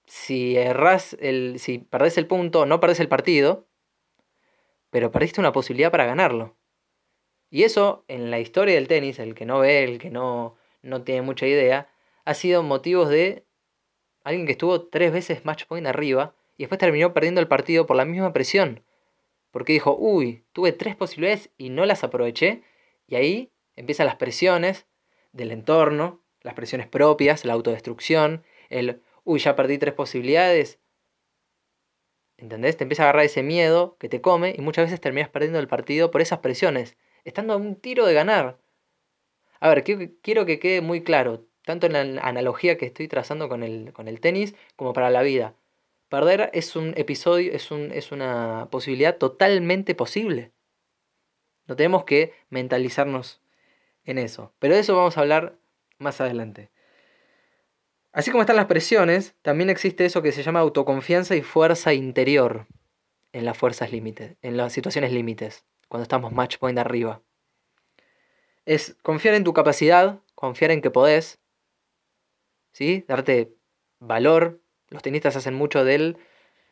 Si 0.06 0.56
erras 0.56 1.14
el. 1.20 1.58
si 1.58 1.76
perdés 1.76 2.16
el 2.16 2.26
punto, 2.26 2.64
no 2.64 2.80
perdés 2.80 3.00
el 3.00 3.08
partido, 3.08 3.68
pero 4.88 5.10
perdiste 5.10 5.40
una 5.42 5.52
posibilidad 5.52 5.90
para 5.90 6.06
ganarlo. 6.06 6.55
Y 7.50 7.62
eso, 7.62 8.04
en 8.08 8.30
la 8.30 8.40
historia 8.40 8.74
del 8.74 8.88
tenis, 8.88 9.18
el 9.18 9.34
que 9.34 9.46
no 9.46 9.60
ve, 9.60 9.84
el 9.84 9.98
que 9.98 10.10
no, 10.10 10.56
no 10.82 11.02
tiene 11.02 11.22
mucha 11.22 11.46
idea, 11.46 11.88
ha 12.24 12.34
sido 12.34 12.62
motivos 12.62 13.08
de 13.08 13.44
alguien 14.24 14.46
que 14.46 14.52
estuvo 14.52 14.88
tres 14.88 15.12
veces 15.12 15.44
match 15.44 15.66
point 15.66 15.86
arriba 15.86 16.34
y 16.56 16.64
después 16.64 16.78
terminó 16.78 17.12
perdiendo 17.12 17.40
el 17.40 17.48
partido 17.48 17.86
por 17.86 17.96
la 17.96 18.04
misma 18.04 18.32
presión. 18.32 18.82
Porque 19.52 19.72
dijo, 19.72 19.96
uy, 19.96 20.44
tuve 20.52 20.72
tres 20.72 20.96
posibilidades 20.96 21.50
y 21.56 21.70
no 21.70 21.86
las 21.86 22.02
aproveché. 22.02 22.62
Y 23.06 23.14
ahí 23.14 23.52
empiezan 23.76 24.06
las 24.06 24.16
presiones 24.16 24.86
del 25.32 25.52
entorno, 25.52 26.22
las 26.42 26.54
presiones 26.54 26.88
propias, 26.88 27.44
la 27.44 27.52
autodestrucción, 27.52 28.44
el, 28.68 29.02
uy, 29.24 29.38
ya 29.38 29.54
perdí 29.54 29.78
tres 29.78 29.94
posibilidades. 29.94 30.80
¿Entendés? 32.36 32.76
Te 32.76 32.84
empieza 32.84 33.04
a 33.04 33.06
agarrar 33.06 33.24
ese 33.24 33.42
miedo 33.42 33.96
que 33.98 34.08
te 34.08 34.20
come 34.20 34.54
y 34.56 34.60
muchas 34.60 34.86
veces 34.86 35.00
terminas 35.00 35.30
perdiendo 35.30 35.58
el 35.58 35.68
partido 35.68 36.10
por 36.10 36.20
esas 36.20 36.40
presiones, 36.40 36.96
estando 37.26 37.52
a 37.52 37.56
un 37.56 37.76
tiro 37.76 38.06
de 38.06 38.14
ganar. 38.14 38.58
A 39.60 39.68
ver, 39.68 39.84
quiero 40.22 40.46
que 40.46 40.58
quede 40.58 40.80
muy 40.80 41.02
claro, 41.02 41.44
tanto 41.64 41.86
en 41.86 41.92
la 41.92 42.22
analogía 42.22 42.78
que 42.78 42.86
estoy 42.86 43.08
trazando 43.08 43.48
con 43.48 43.62
el, 43.62 43.92
con 43.92 44.08
el 44.08 44.20
tenis 44.20 44.54
como 44.76 44.92
para 44.92 45.10
la 45.10 45.22
vida. 45.22 45.54
Perder 46.08 46.50
es 46.54 46.76
un 46.76 46.94
episodio, 46.96 47.52
es, 47.52 47.70
un, 47.70 47.90
es 47.90 48.12
una 48.12 48.68
posibilidad 48.70 49.16
totalmente 49.16 49.94
posible. 49.94 50.52
No 51.66 51.74
tenemos 51.74 52.04
que 52.04 52.32
mentalizarnos 52.48 53.40
en 54.04 54.18
eso. 54.18 54.52
Pero 54.60 54.74
de 54.74 54.80
eso 54.80 54.96
vamos 54.96 55.16
a 55.16 55.20
hablar 55.20 55.56
más 55.98 56.20
adelante. 56.20 56.70
Así 58.12 58.30
como 58.30 58.42
están 58.42 58.56
las 58.56 58.66
presiones, 58.66 59.34
también 59.42 59.68
existe 59.68 60.06
eso 60.06 60.22
que 60.22 60.32
se 60.32 60.44
llama 60.44 60.60
autoconfianza 60.60 61.34
y 61.34 61.42
fuerza 61.42 61.92
interior 61.92 62.66
en 63.32 63.44
las 63.44 63.58
fuerzas 63.58 63.90
límites, 63.92 64.36
en 64.42 64.56
las 64.56 64.72
situaciones 64.72 65.12
límites, 65.12 65.64
cuando 65.88 66.02
estamos 66.02 66.32
match 66.32 66.58
point 66.58 66.78
arriba. 66.78 67.20
Es 68.64 68.96
confiar 69.02 69.34
en 69.34 69.44
tu 69.44 69.52
capacidad, 69.52 70.20
confiar 70.34 70.70
en 70.70 70.82
que 70.82 70.90
podés, 70.90 71.38
¿sí? 72.72 73.04
Darte 73.06 73.54
valor 74.00 74.60
los 74.88 75.02
tenistas 75.02 75.36
hacen 75.36 75.54
mucho 75.54 75.84
de 75.84 75.94
él 75.94 76.18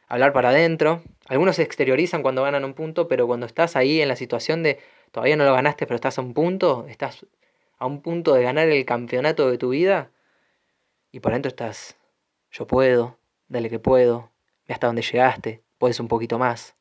hablar 0.08 0.32
para 0.32 0.50
adentro. 0.50 1.02
Algunos 1.26 1.56
se 1.56 1.62
exteriorizan 1.62 2.22
cuando 2.22 2.42
ganan 2.42 2.64
un 2.64 2.74
punto, 2.74 3.08
pero 3.08 3.26
cuando 3.26 3.46
estás 3.46 3.76
ahí 3.76 4.00
en 4.00 4.08
la 4.08 4.16
situación 4.16 4.62
de 4.62 4.78
todavía 5.10 5.36
no 5.36 5.44
lo 5.44 5.52
ganaste, 5.52 5.86
pero 5.86 5.96
estás 5.96 6.18
a 6.18 6.22
un 6.22 6.34
punto, 6.34 6.86
estás 6.88 7.26
a 7.78 7.86
un 7.86 8.02
punto 8.02 8.34
de 8.34 8.42
ganar 8.42 8.68
el 8.68 8.84
campeonato 8.84 9.50
de 9.50 9.58
tu 9.58 9.70
vida, 9.70 10.10
y 11.10 11.20
por 11.20 11.32
dentro 11.32 11.48
estás, 11.48 11.96
yo 12.50 12.66
puedo, 12.66 13.18
dale 13.48 13.70
que 13.70 13.78
puedo, 13.78 14.30
ve 14.66 14.74
hasta 14.74 14.86
donde 14.86 15.02
llegaste, 15.02 15.62
puedes 15.78 15.98
un 16.00 16.08
poquito 16.08 16.38
más. 16.38 16.76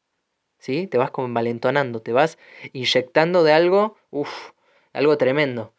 ¿Sí? 0.64 0.88
Te 0.88 0.98
vas 0.98 1.12
como 1.12 1.28
envalentonando, 1.28 2.02
te 2.02 2.14
vas 2.14 2.38
inyectando 2.72 3.44
de 3.44 3.52
algo, 3.52 3.98
uff, 4.12 4.52
algo 4.94 5.18
tremendo 5.18 5.74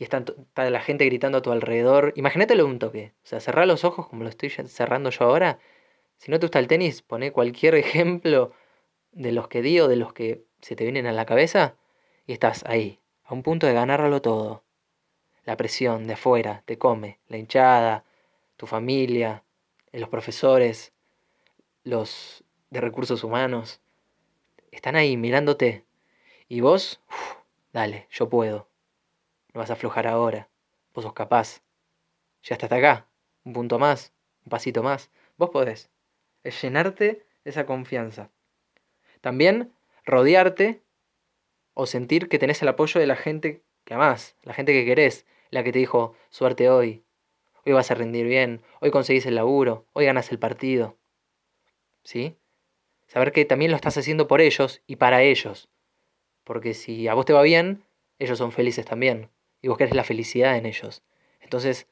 y 0.00 0.04
está, 0.04 0.24
la 0.56 0.80
gente 0.80 1.04
gritando 1.04 1.38
a 1.38 1.42
tu 1.42 1.52
alrededor. 1.52 2.14
Imagínatelo 2.16 2.64
un 2.64 2.78
toque. 2.78 3.12
O 3.22 3.26
sea, 3.26 3.38
cerrar 3.38 3.66
los 3.66 3.84
ojos 3.84 4.08
como 4.08 4.22
lo 4.22 4.30
estoy 4.30 4.48
cerrando 4.48 5.10
yo 5.10 5.26
ahora. 5.26 5.58
Si 6.16 6.30
no 6.30 6.38
te 6.38 6.46
gusta 6.46 6.58
el 6.58 6.68
tenis, 6.68 7.02
poné 7.02 7.32
cualquier 7.32 7.74
ejemplo 7.76 8.54
de 9.12 9.30
los 9.30 9.48
que 9.48 9.60
di 9.60 9.78
o 9.78 9.88
de 9.88 9.96
los 9.96 10.14
que 10.14 10.46
se 10.62 10.74
te 10.74 10.84
vienen 10.84 11.06
a 11.06 11.12
la 11.12 11.26
cabeza 11.26 11.76
y 12.26 12.32
estás 12.32 12.64
ahí, 12.66 12.98
a 13.24 13.34
un 13.34 13.42
punto 13.42 13.66
de 13.66 13.74
ganarlo 13.74 14.22
todo. 14.22 14.64
La 15.44 15.58
presión 15.58 16.06
de 16.06 16.14
afuera 16.14 16.62
te 16.64 16.78
come, 16.78 17.18
la 17.28 17.36
hinchada, 17.36 18.04
tu 18.56 18.66
familia, 18.66 19.44
los 19.92 20.08
profesores, 20.08 20.94
los 21.84 22.42
de 22.70 22.80
recursos 22.80 23.24
humanos, 23.24 23.80
están 24.70 24.96
ahí 24.96 25.16
mirándote. 25.16 25.84
Y 26.48 26.60
vos, 26.60 27.00
dale, 27.72 28.06
yo 28.10 28.28
puedo. 28.28 28.68
No 29.52 29.60
vas 29.60 29.70
a 29.70 29.74
aflojar 29.74 30.06
ahora. 30.06 30.48
Vos 30.94 31.04
sos 31.04 31.12
capaz. 31.12 31.62
Ya 32.42 32.56
hasta 32.56 32.74
acá. 32.74 33.06
Un 33.44 33.52
punto 33.52 33.78
más. 33.78 34.12
Un 34.44 34.50
pasito 34.50 34.82
más. 34.82 35.10
Vos 35.36 35.50
podés. 35.50 35.90
Es 36.44 36.60
llenarte 36.62 37.26
esa 37.44 37.66
confianza. 37.66 38.30
También 39.20 39.72
rodearte 40.04 40.82
o 41.74 41.86
sentir 41.86 42.28
que 42.28 42.38
tenés 42.38 42.62
el 42.62 42.68
apoyo 42.68 43.00
de 43.00 43.06
la 43.06 43.16
gente 43.16 43.62
que 43.84 43.94
amás, 43.94 44.36
la 44.42 44.54
gente 44.54 44.72
que 44.72 44.84
querés, 44.84 45.26
la 45.50 45.64
que 45.64 45.72
te 45.72 45.78
dijo, 45.78 46.14
suerte 46.30 46.70
hoy, 46.70 47.04
hoy 47.64 47.72
vas 47.72 47.90
a 47.90 47.94
rendir 47.94 48.26
bien, 48.26 48.62
hoy 48.80 48.90
conseguís 48.90 49.26
el 49.26 49.34
laburo, 49.34 49.86
hoy 49.92 50.04
ganas 50.04 50.30
el 50.30 50.38
partido. 50.38 50.96
¿Sí? 52.02 52.36
Saber 53.10 53.32
que 53.32 53.44
también 53.44 53.72
lo 53.72 53.76
estás 53.76 53.98
haciendo 53.98 54.28
por 54.28 54.40
ellos 54.40 54.82
y 54.86 54.94
para 54.94 55.24
ellos. 55.24 55.68
Porque 56.44 56.74
si 56.74 57.08
a 57.08 57.14
vos 57.14 57.24
te 57.24 57.32
va 57.32 57.42
bien, 57.42 57.82
ellos 58.20 58.38
son 58.38 58.52
felices 58.52 58.86
también 58.86 59.30
y 59.60 59.66
vos 59.66 59.76
querés 59.76 59.96
la 59.96 60.04
felicidad 60.04 60.56
en 60.56 60.64
ellos. 60.64 61.02
Entonces, 61.40 61.88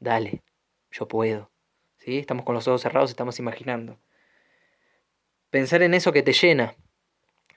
dale, 0.00 0.42
yo 0.90 1.06
puedo. 1.06 1.50
¿Sí? 1.98 2.16
Estamos 2.16 2.46
con 2.46 2.54
los 2.54 2.66
ojos 2.66 2.80
cerrados, 2.80 3.10
estamos 3.10 3.38
imaginando. 3.38 3.98
Pensar 5.50 5.82
en 5.82 5.92
eso 5.92 6.12
que 6.12 6.22
te 6.22 6.32
llena. 6.32 6.74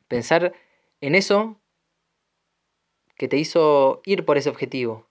Pensar 0.10 0.52
en 1.00 1.16
eso 1.16 1.62
que 3.16 3.30
te 3.30 3.38
hizo 3.38 4.02
ir 4.04 4.26
por 4.26 4.38
ese 4.38 4.50
objetivo. 4.50 5.08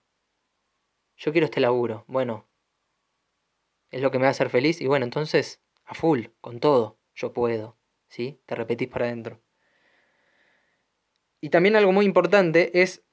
Yo 1.15 1.31
quiero 1.31 1.45
este 1.45 1.61
laburo. 1.61 2.05
Bueno, 2.05 2.45
es 3.89 4.03
lo 4.03 4.11
que 4.11 4.19
me 4.19 4.25
va 4.25 4.27
a 4.27 4.31
hacer 4.31 4.51
feliz 4.51 4.81
y 4.81 4.85
bueno, 4.85 5.03
entonces 5.03 5.61
a 5.83 5.95
full, 5.95 6.27
con 6.41 6.59
todo, 6.59 6.99
yo 7.15 7.33
puedo. 7.33 7.75
¿Sí? 8.09 8.39
Te 8.45 8.55
repetís 8.55 8.87
para 8.87 9.05
adentro. 9.05 9.39
Y 11.41 11.49
también 11.49 11.75
algo 11.75 11.91
muy 11.91 12.05
importante 12.05 12.81
es 12.81 13.03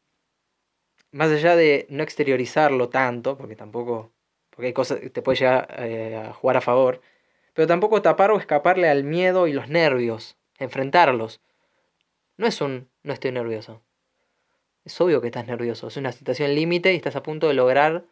más 1.15 1.31
allá 1.31 1.55
de 1.55 1.87
no 1.91 2.03
exteriorizarlo 2.03 2.89
tanto, 2.89 3.37
porque 3.37 3.55
tampoco, 3.55 4.13
porque 4.51 4.69
hay 4.69 4.73
cosas 4.73 4.99
que 4.99 5.11
te 5.11 5.23
puede 5.23 5.39
llegar 5.39 5.73
eh, 5.79 6.17
a 6.17 6.33
jugar 6.33 6.57
a 6.57 6.61
favor, 6.61 7.01
pero 7.53 7.69
tampoco 7.69 8.03
tapar 8.03 8.33
o 8.33 8.39
escaparle 8.39 8.89
al 8.89 9.05
miedo 9.05 9.47
y 9.47 9.53
los 9.53 9.69
nervios, 9.69 10.37
enfrentarlos. 10.59 11.41
No 12.37 12.47
es 12.47 12.61
un 12.61 12.89
no 13.05 13.13
estoy 13.13 13.31
nervioso. 13.31 13.83
Es 14.85 15.01
obvio 15.01 15.21
que 15.21 15.29
estás 15.29 15.47
nervioso, 15.47 15.87
es 15.87 15.97
una 15.97 16.13
situación 16.13 16.55
límite 16.55 16.93
y 16.93 16.97
estás 16.97 17.17
a 17.17 17.23
punto 17.23 17.47
de 17.49 17.55
lograr 17.55 18.05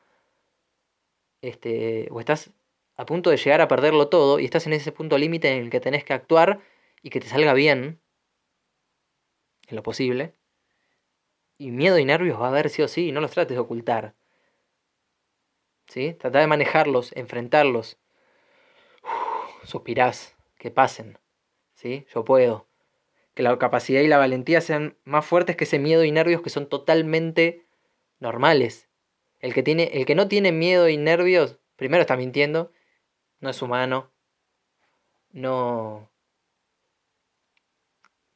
este 1.42 2.08
o 2.12 2.20
estás 2.20 2.50
a 2.96 3.04
punto 3.04 3.30
de 3.30 3.36
llegar 3.36 3.60
a 3.60 3.68
perderlo 3.68 4.08
todo 4.08 4.38
y 4.38 4.44
estás 4.44 4.66
en 4.66 4.74
ese 4.74 4.92
punto 4.92 5.18
límite 5.18 5.50
en 5.50 5.64
el 5.64 5.70
que 5.70 5.80
tenés 5.80 6.04
que 6.04 6.12
actuar 6.12 6.60
y 7.02 7.11
que 7.11 7.21
te 7.21 7.28
salga 7.28 7.54
bien 7.54 8.00
en 9.68 9.76
lo 9.76 9.82
posible 9.82 10.35
y 11.62 11.71
miedo 11.71 11.99
y 11.99 12.04
nervios 12.04 12.40
va 12.40 12.47
a 12.47 12.49
haber 12.49 12.71
sí 12.71 12.82
o 12.82 12.88
sí, 12.88 13.12
no 13.12 13.21
los 13.21 13.30
trates 13.30 13.56
de 13.56 13.61
ocultar. 13.61 14.14
¿Sí? 15.87 16.14
Trata 16.18 16.40
de 16.40 16.47
manejarlos, 16.49 17.12
enfrentarlos. 17.14 17.99
suspirás, 19.64 20.37
que 20.59 20.73
pasen. 20.73 21.18
¿Sí? 21.75 22.06
Yo 22.12 22.25
puedo. 22.25 22.66
Que 23.35 23.44
la 23.44 23.56
capacidad 23.59 24.00
y 24.00 24.09
la 24.09 24.18
valentía 24.18 24.61
sean 24.61 24.97
más 25.04 25.25
fuertes 25.25 25.56
que 25.56 25.64
ese 25.64 25.78
miedo 25.78 26.02
y 26.04 26.11
nervios 26.11 26.42
que 26.42 26.50
son 26.50 26.68
totalmente 26.68 27.64
normales. 28.18 28.88
El 29.38 29.54
que, 29.54 29.62
tiene, 29.62 29.85
el 29.92 30.04
que 30.04 30.16
no 30.16 30.28
tiene 30.28 30.50
miedo 30.50 30.88
y 30.88 30.97
nervios, 30.97 31.59
primero 31.76 32.00
está 32.00 32.16
mintiendo, 32.16 32.73
no 33.40 33.50
es 33.50 33.61
humano, 33.62 34.12
no, 35.30 36.12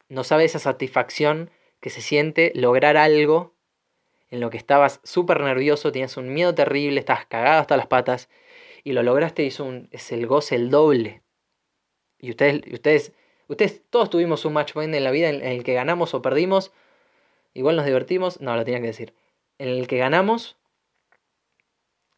no 0.09 0.25
sabe 0.25 0.45
esa 0.45 0.59
satisfacción 0.59 1.51
que 1.81 1.91
se 1.91 2.01
siente 2.01 2.53
lograr 2.55 2.97
algo 2.97 3.55
en 4.31 4.41
lo 4.41 4.51
que 4.51 4.57
estabas 4.57 5.01
súper 5.05 5.41
nervioso, 5.41 5.93
tenías 5.93 6.17
un 6.17 6.33
miedo 6.33 6.55
terrible, 6.55 6.99
estabas 6.99 7.27
cagado 7.27 7.61
hasta 7.61 7.77
las 7.77 7.87
patas 7.87 8.29
y 8.83 8.93
lo 8.93 9.03
lograste 9.03 9.45
y 9.45 9.63
un, 9.63 9.89
es 9.93 10.13
el 10.13 10.27
goce 10.27 10.57
el 10.57 10.71
doble. 10.71 11.23
Y 12.19 12.31
ustedes, 12.31 12.63
ustedes, 12.73 13.13
ustedes 13.49 13.83
todos 13.91 14.11
tuvimos 14.11 14.45
un 14.45 14.53
match 14.53 14.73
point 14.73 14.95
en 14.95 15.05
la 15.05 15.11
vida 15.11 15.29
en, 15.29 15.43
el 15.43 15.65
que 15.65 15.75
ganamos 15.75 16.15
o 16.15 16.23
perdimos, 16.23 16.73
igual 17.55 17.77
nos 17.77 17.87
divertimos, 17.87 18.41
no, 18.41 18.57
lo 18.57 18.65
tenía 18.65 18.81
que 18.81 18.89
decir, 18.89 19.15
en 19.59 19.69
el 19.69 19.87
que 19.87 19.99
ganamos 19.99 20.57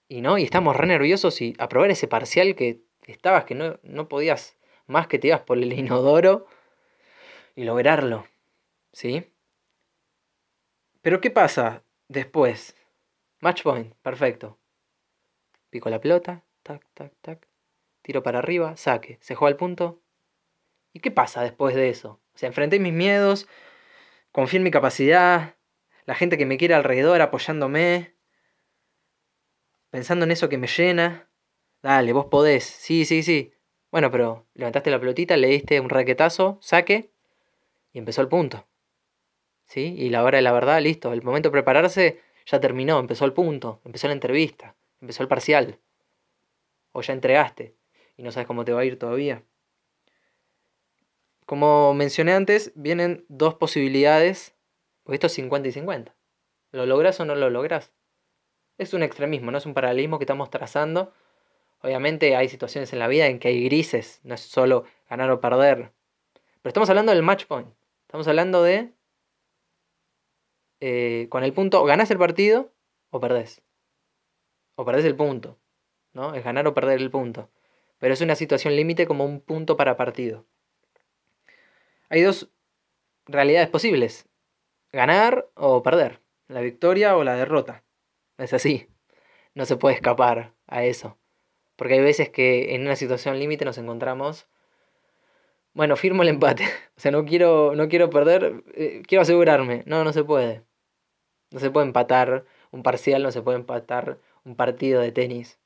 y 0.08 0.22
no, 0.22 0.38
y 0.38 0.44
estamos 0.44 0.76
re 0.76 0.86
nerviosos 0.86 1.40
y 1.42 1.54
aprobar 1.58 1.90
ese 1.90 2.08
parcial 2.08 2.54
que 2.54 2.80
estabas, 3.06 3.44
que 3.44 3.54
no, 3.54 3.78
no 3.82 4.08
podías 4.08 4.56
más 4.86 5.06
que 5.06 5.18
te 5.18 5.28
ibas 5.28 5.40
por 5.40 5.58
el 5.58 5.72
inodoro 5.72 6.46
y 7.58 7.64
lograrlo, 7.64 8.24
¿sí? 8.92 9.32
Pero 11.02 11.20
¿qué 11.20 11.32
pasa 11.32 11.82
después? 12.06 12.76
Match 13.40 13.64
point, 13.64 13.96
perfecto. 13.96 14.60
Pico 15.68 15.90
la 15.90 16.00
pelota, 16.00 16.44
tac, 16.62 16.86
tac, 16.94 17.12
tac. 17.20 17.48
Tiro 18.02 18.22
para 18.22 18.38
arriba, 18.38 18.76
saque. 18.76 19.18
Se 19.20 19.34
juega 19.34 19.50
al 19.50 19.56
punto. 19.56 20.00
¿Y 20.92 21.00
qué 21.00 21.10
pasa 21.10 21.42
después 21.42 21.74
de 21.74 21.88
eso? 21.88 22.20
O 22.32 22.38
sea, 22.38 22.46
enfrenté 22.46 22.78
mis 22.78 22.92
miedos, 22.92 23.48
confío 24.30 24.58
en 24.58 24.62
mi 24.62 24.70
capacidad, 24.70 25.56
la 26.06 26.14
gente 26.14 26.38
que 26.38 26.46
me 26.46 26.58
quiere 26.58 26.74
alrededor 26.74 27.20
apoyándome, 27.22 28.14
pensando 29.90 30.26
en 30.26 30.30
eso 30.30 30.48
que 30.48 30.58
me 30.58 30.68
llena. 30.68 31.28
Dale, 31.82 32.12
vos 32.12 32.26
podés, 32.26 32.62
sí, 32.62 33.04
sí, 33.04 33.24
sí. 33.24 33.52
Bueno, 33.90 34.12
pero 34.12 34.46
levantaste 34.54 34.92
la 34.92 35.00
pelotita, 35.00 35.36
le 35.36 35.48
diste 35.48 35.80
un 35.80 35.90
raquetazo, 35.90 36.58
saque, 36.62 37.17
y 37.92 37.98
empezó 37.98 38.20
el 38.22 38.28
punto. 38.28 38.66
¿Sí? 39.64 39.94
Y 39.98 40.10
la 40.10 40.24
hora 40.24 40.38
de 40.38 40.42
la 40.42 40.52
verdad, 40.52 40.80
listo. 40.80 41.12
El 41.12 41.22
momento 41.22 41.48
de 41.48 41.52
prepararse 41.52 42.20
ya 42.46 42.60
terminó, 42.60 42.98
empezó 42.98 43.24
el 43.24 43.32
punto, 43.32 43.80
empezó 43.84 44.06
la 44.06 44.14
entrevista, 44.14 44.76
empezó 45.00 45.22
el 45.22 45.28
parcial. 45.28 45.78
O 46.92 47.02
ya 47.02 47.12
entregaste 47.12 47.76
y 48.16 48.22
no 48.22 48.32
sabes 48.32 48.46
cómo 48.46 48.64
te 48.64 48.72
va 48.72 48.80
a 48.80 48.84
ir 48.84 48.98
todavía. 48.98 49.42
Como 51.46 51.94
mencioné 51.94 52.32
antes, 52.32 52.72
vienen 52.74 53.24
dos 53.28 53.54
posibilidades, 53.54 54.54
porque 55.02 55.14
esto 55.14 55.28
es 55.28 55.32
50 55.34 55.68
y 55.68 55.72
50. 55.72 56.14
¿Lo 56.72 56.84
logras 56.84 57.18
o 57.20 57.24
no 57.24 57.34
lo 57.34 57.48
logras? 57.48 57.92
Es 58.76 58.92
un 58.92 59.02
extremismo, 59.02 59.50
no 59.50 59.58
es 59.58 59.64
un 59.64 59.72
paralelismo 59.72 60.18
que 60.18 60.24
estamos 60.24 60.50
trazando. 60.50 61.12
Obviamente 61.80 62.36
hay 62.36 62.48
situaciones 62.48 62.92
en 62.92 62.98
la 62.98 63.08
vida 63.08 63.26
en 63.28 63.38
que 63.38 63.48
hay 63.48 63.64
grises, 63.64 64.20
no 64.24 64.34
es 64.34 64.40
solo 64.40 64.84
ganar 65.08 65.30
o 65.30 65.40
perder. 65.40 65.92
Pero 66.60 66.70
estamos 66.70 66.90
hablando 66.90 67.12
del 67.12 67.22
match 67.22 67.46
point. 67.46 67.77
Estamos 68.08 68.26
hablando 68.26 68.62
de 68.62 68.94
eh, 70.80 71.26
con 71.28 71.44
el 71.44 71.52
punto, 71.52 71.84
ganás 71.84 72.10
el 72.10 72.16
partido 72.16 72.72
o 73.10 73.20
perdés. 73.20 73.60
O 74.76 74.86
perdés 74.86 75.04
el 75.04 75.14
punto. 75.14 75.58
¿no? 76.14 76.34
Es 76.34 76.42
ganar 76.42 76.66
o 76.66 76.72
perder 76.72 77.02
el 77.02 77.10
punto. 77.10 77.50
Pero 77.98 78.14
es 78.14 78.22
una 78.22 78.34
situación 78.34 78.74
límite 78.76 79.06
como 79.06 79.26
un 79.26 79.42
punto 79.42 79.76
para 79.76 79.98
partido. 79.98 80.46
Hay 82.08 82.22
dos 82.22 82.48
realidades 83.26 83.68
posibles. 83.68 84.26
Ganar 84.90 85.46
o 85.52 85.82
perder. 85.82 86.22
La 86.46 86.62
victoria 86.62 87.14
o 87.14 87.24
la 87.24 87.34
derrota. 87.34 87.84
Es 88.38 88.54
así. 88.54 88.88
No 89.52 89.66
se 89.66 89.76
puede 89.76 89.96
escapar 89.96 90.54
a 90.66 90.82
eso. 90.82 91.18
Porque 91.76 91.92
hay 91.92 92.00
veces 92.00 92.30
que 92.30 92.74
en 92.74 92.86
una 92.86 92.96
situación 92.96 93.38
límite 93.38 93.66
nos 93.66 93.76
encontramos. 93.76 94.48
Bueno, 95.78 95.94
firmo 95.94 96.22
el 96.22 96.28
empate. 96.28 96.64
O 96.98 97.00
sea, 97.00 97.12
no 97.12 97.24
quiero, 97.24 97.76
no 97.76 97.88
quiero 97.88 98.10
perder. 98.10 98.64
Eh, 98.74 99.02
quiero 99.06 99.22
asegurarme. 99.22 99.84
No, 99.86 100.02
no 100.02 100.12
se 100.12 100.24
puede. 100.24 100.64
No 101.52 101.60
se 101.60 101.70
puede 101.70 101.86
empatar 101.86 102.44
un 102.72 102.82
parcial, 102.82 103.22
no 103.22 103.30
se 103.30 103.42
puede 103.42 103.58
empatar 103.58 104.18
un 104.44 104.56
partido 104.56 105.00
de 105.00 105.12
tenis. 105.12 105.60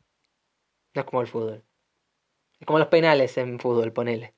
No 0.95 1.01
es 1.01 1.07
como 1.07 1.23
el 1.23 1.29
fútbol. 1.29 1.65
Es 2.61 2.67
como 2.67 2.79
los 2.79 2.89
penales 2.89 3.39
en 3.39 3.59
fútbol, 3.59 3.95
ponele. 3.95 4.35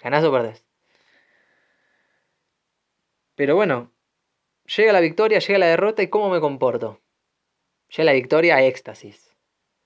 ¿Ganás 0.00 0.24
o 0.24 0.32
perdés? 0.32 0.66
Pero 3.36 3.54
bueno, 3.54 3.92
llega 4.76 4.92
la 4.92 5.00
victoria, 5.00 5.38
llega 5.38 5.58
la 5.60 5.66
derrota 5.66 6.02
y 6.02 6.08
¿cómo 6.08 6.30
me 6.30 6.40
comporto? 6.40 7.00
Llega 7.90 8.04
la 8.06 8.12
victoria, 8.12 8.60
éxtasis. 8.64 9.36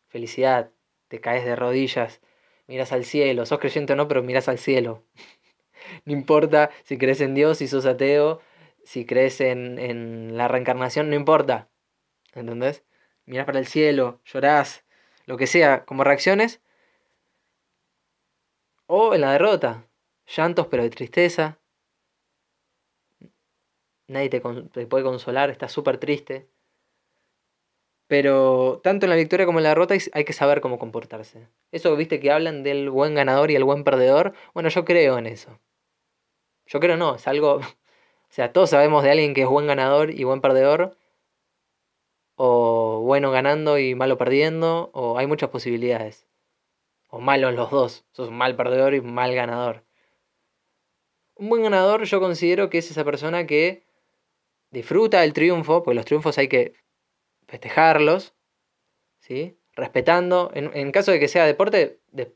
Felicidad. 0.06 0.72
Te 1.08 1.20
caes 1.20 1.44
de 1.44 1.56
rodillas, 1.56 2.22
miras 2.68 2.92
al 2.92 3.04
cielo. 3.04 3.44
Sos 3.46 3.58
creyente 3.58 3.94
o 3.94 3.96
no, 3.96 4.06
pero 4.06 4.22
miras 4.22 4.48
al 4.48 4.58
cielo. 4.58 5.04
no 6.04 6.12
importa 6.12 6.70
si 6.84 6.98
crees 6.98 7.20
en 7.20 7.34
Dios, 7.34 7.58
si 7.58 7.66
sos 7.66 7.86
ateo, 7.86 8.40
si 8.84 9.04
crees 9.04 9.40
en, 9.40 9.78
en 9.78 10.36
la 10.36 10.46
reencarnación, 10.46 11.10
no 11.10 11.16
importa. 11.16 11.68
¿Entendés? 12.34 12.84
Mirás 13.26 13.46
para 13.46 13.58
el 13.58 13.66
cielo, 13.66 14.20
llorás, 14.24 14.84
lo 15.26 15.36
que 15.36 15.46
sea, 15.46 15.84
como 15.84 16.04
reacciones. 16.04 16.60
O 18.86 19.14
en 19.14 19.20
la 19.22 19.32
derrota, 19.32 19.86
llantos 20.26 20.66
pero 20.68 20.82
de 20.82 20.90
tristeza. 20.90 21.58
Nadie 24.06 24.30
te, 24.30 24.40
te 24.72 24.86
puede 24.86 25.04
consolar, 25.04 25.50
estás 25.50 25.72
súper 25.72 25.98
triste. 25.98 26.48
Pero 28.08 28.80
tanto 28.82 29.06
en 29.06 29.10
la 29.10 29.16
victoria 29.16 29.46
como 29.46 29.58
en 29.58 29.64
la 29.64 29.68
derrota 29.70 29.94
hay 30.12 30.24
que 30.24 30.32
saber 30.32 30.60
cómo 30.60 30.78
comportarse. 30.78 31.46
Eso, 31.72 31.94
viste, 31.94 32.20
que 32.20 32.32
hablan 32.32 32.62
del 32.62 32.90
buen 32.90 33.14
ganador 33.14 33.50
y 33.50 33.56
el 33.56 33.64
buen 33.64 33.84
perdedor. 33.84 34.32
Bueno, 34.54 34.70
yo 34.70 34.84
creo 34.84 35.18
en 35.18 35.26
eso. 35.26 35.60
Yo 36.66 36.80
creo 36.80 36.96
no, 36.96 37.14
es 37.16 37.28
algo 37.28 37.60
o 38.30 38.32
sea, 38.32 38.52
todos 38.52 38.70
sabemos 38.70 39.02
de 39.04 39.10
alguien 39.10 39.34
que 39.34 39.42
es 39.42 39.48
buen 39.48 39.66
ganador 39.66 40.10
y 40.10 40.24
buen 40.24 40.40
perdedor, 40.40 40.96
o 42.36 43.00
bueno 43.04 43.30
ganando 43.30 43.78
y 43.78 43.94
malo 43.94 44.18
perdiendo, 44.18 44.90
o 44.94 45.18
hay 45.18 45.26
muchas 45.26 45.50
posibilidades. 45.50 46.26
O 47.08 47.20
malos 47.20 47.54
los 47.54 47.70
dos, 47.70 48.06
sos 48.12 48.28
un 48.28 48.36
mal 48.36 48.54
perdedor 48.56 48.94
y 48.94 48.98
un 49.00 49.14
mal 49.14 49.34
ganador. 49.34 49.84
Un 51.36 51.48
buen 51.48 51.62
ganador 51.62 52.04
yo 52.04 52.20
considero 52.20 52.68
que 52.70 52.78
es 52.78 52.90
esa 52.90 53.04
persona 53.04 53.46
que 53.46 53.84
disfruta 54.70 55.22
del 55.22 55.32
triunfo, 55.32 55.82
porque 55.82 55.94
los 55.94 56.04
triunfos 56.04 56.36
hay 56.38 56.48
que 56.48 56.74
festejarlos, 57.48 58.34
¿sí? 59.18 59.58
respetando, 59.74 60.50
en, 60.54 60.70
en 60.74 60.92
caso 60.92 61.10
de 61.10 61.18
que 61.18 61.28
sea 61.28 61.46
deporte, 61.46 61.98
de, 62.12 62.32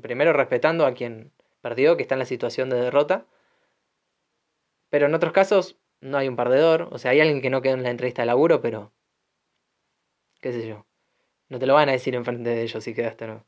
primero 0.00 0.32
respetando 0.32 0.86
a 0.86 0.94
quien 0.94 1.32
perdió, 1.60 1.96
que 1.96 2.02
está 2.02 2.16
en 2.16 2.20
la 2.20 2.24
situación 2.24 2.70
de 2.70 2.80
derrota, 2.80 3.26
pero 4.90 5.06
en 5.06 5.14
otros 5.14 5.32
casos 5.32 5.76
no 6.00 6.18
hay 6.18 6.28
un 6.28 6.36
perdedor. 6.36 6.88
O 6.92 6.98
sea, 6.98 7.10
hay 7.10 7.20
alguien 7.20 7.40
que 7.40 7.50
no 7.50 7.62
quedó 7.62 7.74
en 7.74 7.82
la 7.82 7.90
entrevista 7.90 8.22
de 8.22 8.26
laburo, 8.26 8.60
pero. 8.60 8.92
qué 10.40 10.52
sé 10.52 10.68
yo. 10.68 10.86
No 11.48 11.58
te 11.58 11.66
lo 11.66 11.74
van 11.74 11.88
a 11.88 11.92
decir 11.92 12.14
enfrente 12.14 12.50
de 12.50 12.62
ellos 12.62 12.84
si 12.84 12.94
quedaste 12.94 13.24
o 13.24 13.28
no. 13.28 13.46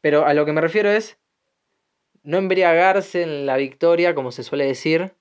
Pero 0.00 0.24
a 0.24 0.32
lo 0.32 0.46
que 0.46 0.52
me 0.52 0.60
refiero 0.60 0.88
es. 0.88 1.18
No 2.22 2.38
embriagarse 2.38 3.22
en 3.22 3.46
la 3.46 3.56
victoria, 3.56 4.14
como 4.14 4.32
se 4.32 4.42
suele 4.42 4.66
decir. 4.66 5.14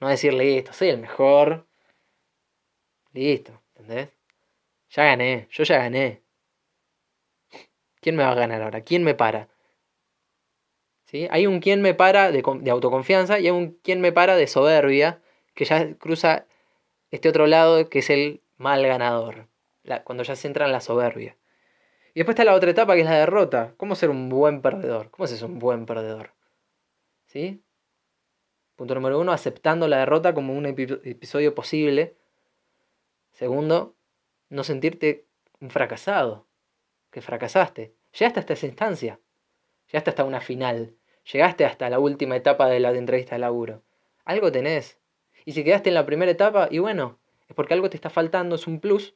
No 0.00 0.08
decir, 0.08 0.32
listo, 0.34 0.72
soy 0.72 0.88
el 0.88 0.98
mejor. 0.98 1.66
Listo, 3.12 3.62
¿entendés? 3.76 4.08
Ya 4.92 5.04
gané, 5.04 5.48
yo 5.50 5.64
ya 5.64 5.78
gané. 5.78 6.22
¿Quién 8.00 8.16
me 8.16 8.22
va 8.24 8.32
a 8.32 8.34
ganar 8.34 8.62
ahora? 8.62 8.82
¿Quién 8.82 9.04
me 9.04 9.14
para? 9.14 9.48
Hay 11.30 11.46
un 11.46 11.60
quien 11.60 11.82
me 11.82 11.94
para 11.94 12.30
de, 12.30 12.42
autoconfianza 12.70 13.38
y 13.38 13.46
hay 13.46 13.50
un 13.50 13.72
quien 13.82 14.00
me 14.00 14.12
para 14.12 14.36
de 14.36 14.46
soberbia, 14.46 15.20
que 15.54 15.64
ya 15.64 15.94
cruza 15.96 16.46
este 17.10 17.28
otro 17.28 17.46
lado 17.46 17.88
que 17.90 17.98
es 17.98 18.08
el 18.08 18.40
mal 18.56 18.86
ganador, 18.86 19.48
cuando 20.04 20.24
ya 20.24 20.36
se 20.36 20.46
entra 20.46 20.64
en 20.66 20.72
la 20.72 20.80
soberbia. 20.80 21.36
Y 22.14 22.20
después 22.20 22.34
está 22.34 22.44
la 22.44 22.54
otra 22.54 22.70
etapa 22.70 22.94
que 22.94 23.00
es 23.00 23.06
la 23.06 23.18
derrota. 23.18 23.74
¿Cómo 23.76 23.94
ser 23.94 24.10
un 24.10 24.28
buen 24.28 24.62
perdedor? 24.62 25.10
¿Cómo 25.10 25.26
ser 25.26 25.44
un 25.44 25.58
buen 25.58 25.86
perdedor? 25.86 26.32
¿Sí? 27.26 27.62
Punto 28.76 28.94
número 28.94 29.18
uno, 29.20 29.32
aceptando 29.32 29.88
la 29.88 29.98
derrota 29.98 30.34
como 30.34 30.54
un 30.54 30.66
episodio 30.66 31.54
posible. 31.54 32.16
Segundo, 33.32 33.94
no 34.52 34.64
sentirte 34.64 35.26
un 35.60 35.70
fracasado, 35.70 36.46
que 37.10 37.22
fracasaste. 37.22 37.94
Llegaste 38.18 38.40
hasta 38.40 38.52
esa 38.52 38.66
instancia, 38.66 39.20
llegaste 39.86 40.10
hasta 40.10 40.24
una 40.24 40.40
final. 40.40 40.96
Llegaste 41.30 41.64
hasta 41.64 41.88
la 41.88 41.98
última 41.98 42.36
etapa 42.36 42.68
de 42.68 42.80
la 42.80 42.90
entrevista 42.90 43.36
de 43.36 43.40
laburo. 43.40 43.84
Algo 44.24 44.50
tenés. 44.50 44.98
Y 45.44 45.52
si 45.52 45.62
quedaste 45.64 45.90
en 45.90 45.94
la 45.94 46.06
primera 46.06 46.30
etapa, 46.30 46.68
y 46.70 46.78
bueno, 46.78 47.20
es 47.48 47.54
porque 47.54 47.74
algo 47.74 47.90
te 47.90 47.96
está 47.96 48.10
faltando, 48.10 48.56
es 48.56 48.66
un 48.66 48.80
plus. 48.80 49.14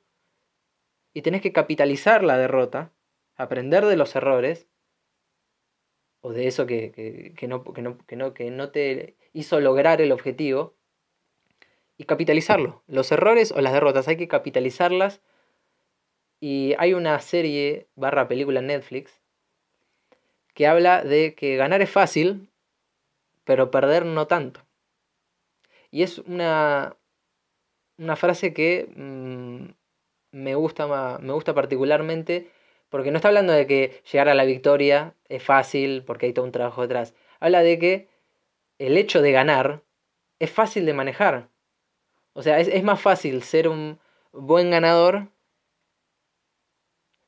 Y 1.13 1.23
tenés 1.23 1.43
que 1.43 1.53
capitalizar 1.53 2.23
la 2.23 2.39
derrota, 2.39 2.93
aprender 3.35 3.87
de 3.87 3.97
los 3.97 4.15
errores, 4.15 4.69
o 6.21 6.33
de 6.33 6.47
eso 6.47 6.67
que, 6.67 7.35
no, 7.49 7.65
que, 7.65 7.83
no, 7.83 7.99
que, 7.99 8.17
no, 8.17 8.35
que 8.35 8.51
no 8.51 8.71
te 8.71 9.17
hizo 9.33 9.61
lograr 9.61 10.01
el 10.01 10.13
objetivo, 10.13 10.76
y 11.99 12.05
capitalizarlo. 12.05 12.83
Los 12.87 13.11
errores 13.13 13.53
o 13.53 13.61
las 13.61 13.73
derrotas 13.73 14.09
hay 14.09 14.17
que 14.17 14.29
capitalizarlas. 14.29 15.21
Y 16.41 16.75
hay 16.79 16.93
una 16.93 17.19
serie 17.21 17.89
barra 17.95 18.29
película 18.29 18.61
en 18.61 18.67
Netflix 18.67 19.23
que 20.53 20.67
habla 20.67 21.03
de 21.03 21.35
que 21.35 21.57
ganar 21.57 21.83
es 21.83 21.91
fácil, 21.91 22.51
pero 23.45 23.71
perder 23.71 24.07
no 24.07 24.27
tanto. 24.27 24.67
Y 25.91 26.03
es 26.03 26.19
una, 26.19 26.97
una 27.99 28.17
frase 28.17 28.53
que 28.53 28.89
mm, 28.97 29.67
me, 30.33 30.55
gusta, 30.55 31.19
me 31.19 31.33
gusta 31.33 31.55
particularmente 31.55 32.51
porque 32.89 33.11
no 33.11 33.17
está 33.17 33.29
hablando 33.29 33.53
de 33.53 33.67
que 33.67 34.03
llegar 34.11 34.29
a 34.29 34.35
la 34.35 34.45
victoria 34.45 35.15
es 35.29 35.43
fácil 35.43 36.05
porque 36.05 36.27
hay 36.27 36.33
todo 36.33 36.45
un 36.45 36.53
trabajo 36.53 36.83
detrás. 36.83 37.15
Habla 37.41 37.63
de 37.63 37.79
que 37.79 38.09
el 38.79 38.97
hecho 38.97 39.23
de 39.23 39.33
ganar 39.33 39.83
es 40.39 40.51
fácil 40.51 40.87
de 40.87 40.95
manejar. 40.95 41.49
O 42.37 42.43
sea, 42.43 42.61
es, 42.61 42.69
es 42.69 42.85
más 42.85 43.01
fácil 43.01 43.43
ser 43.43 43.67
un 43.67 43.99
buen 44.31 44.71
ganador 44.71 45.31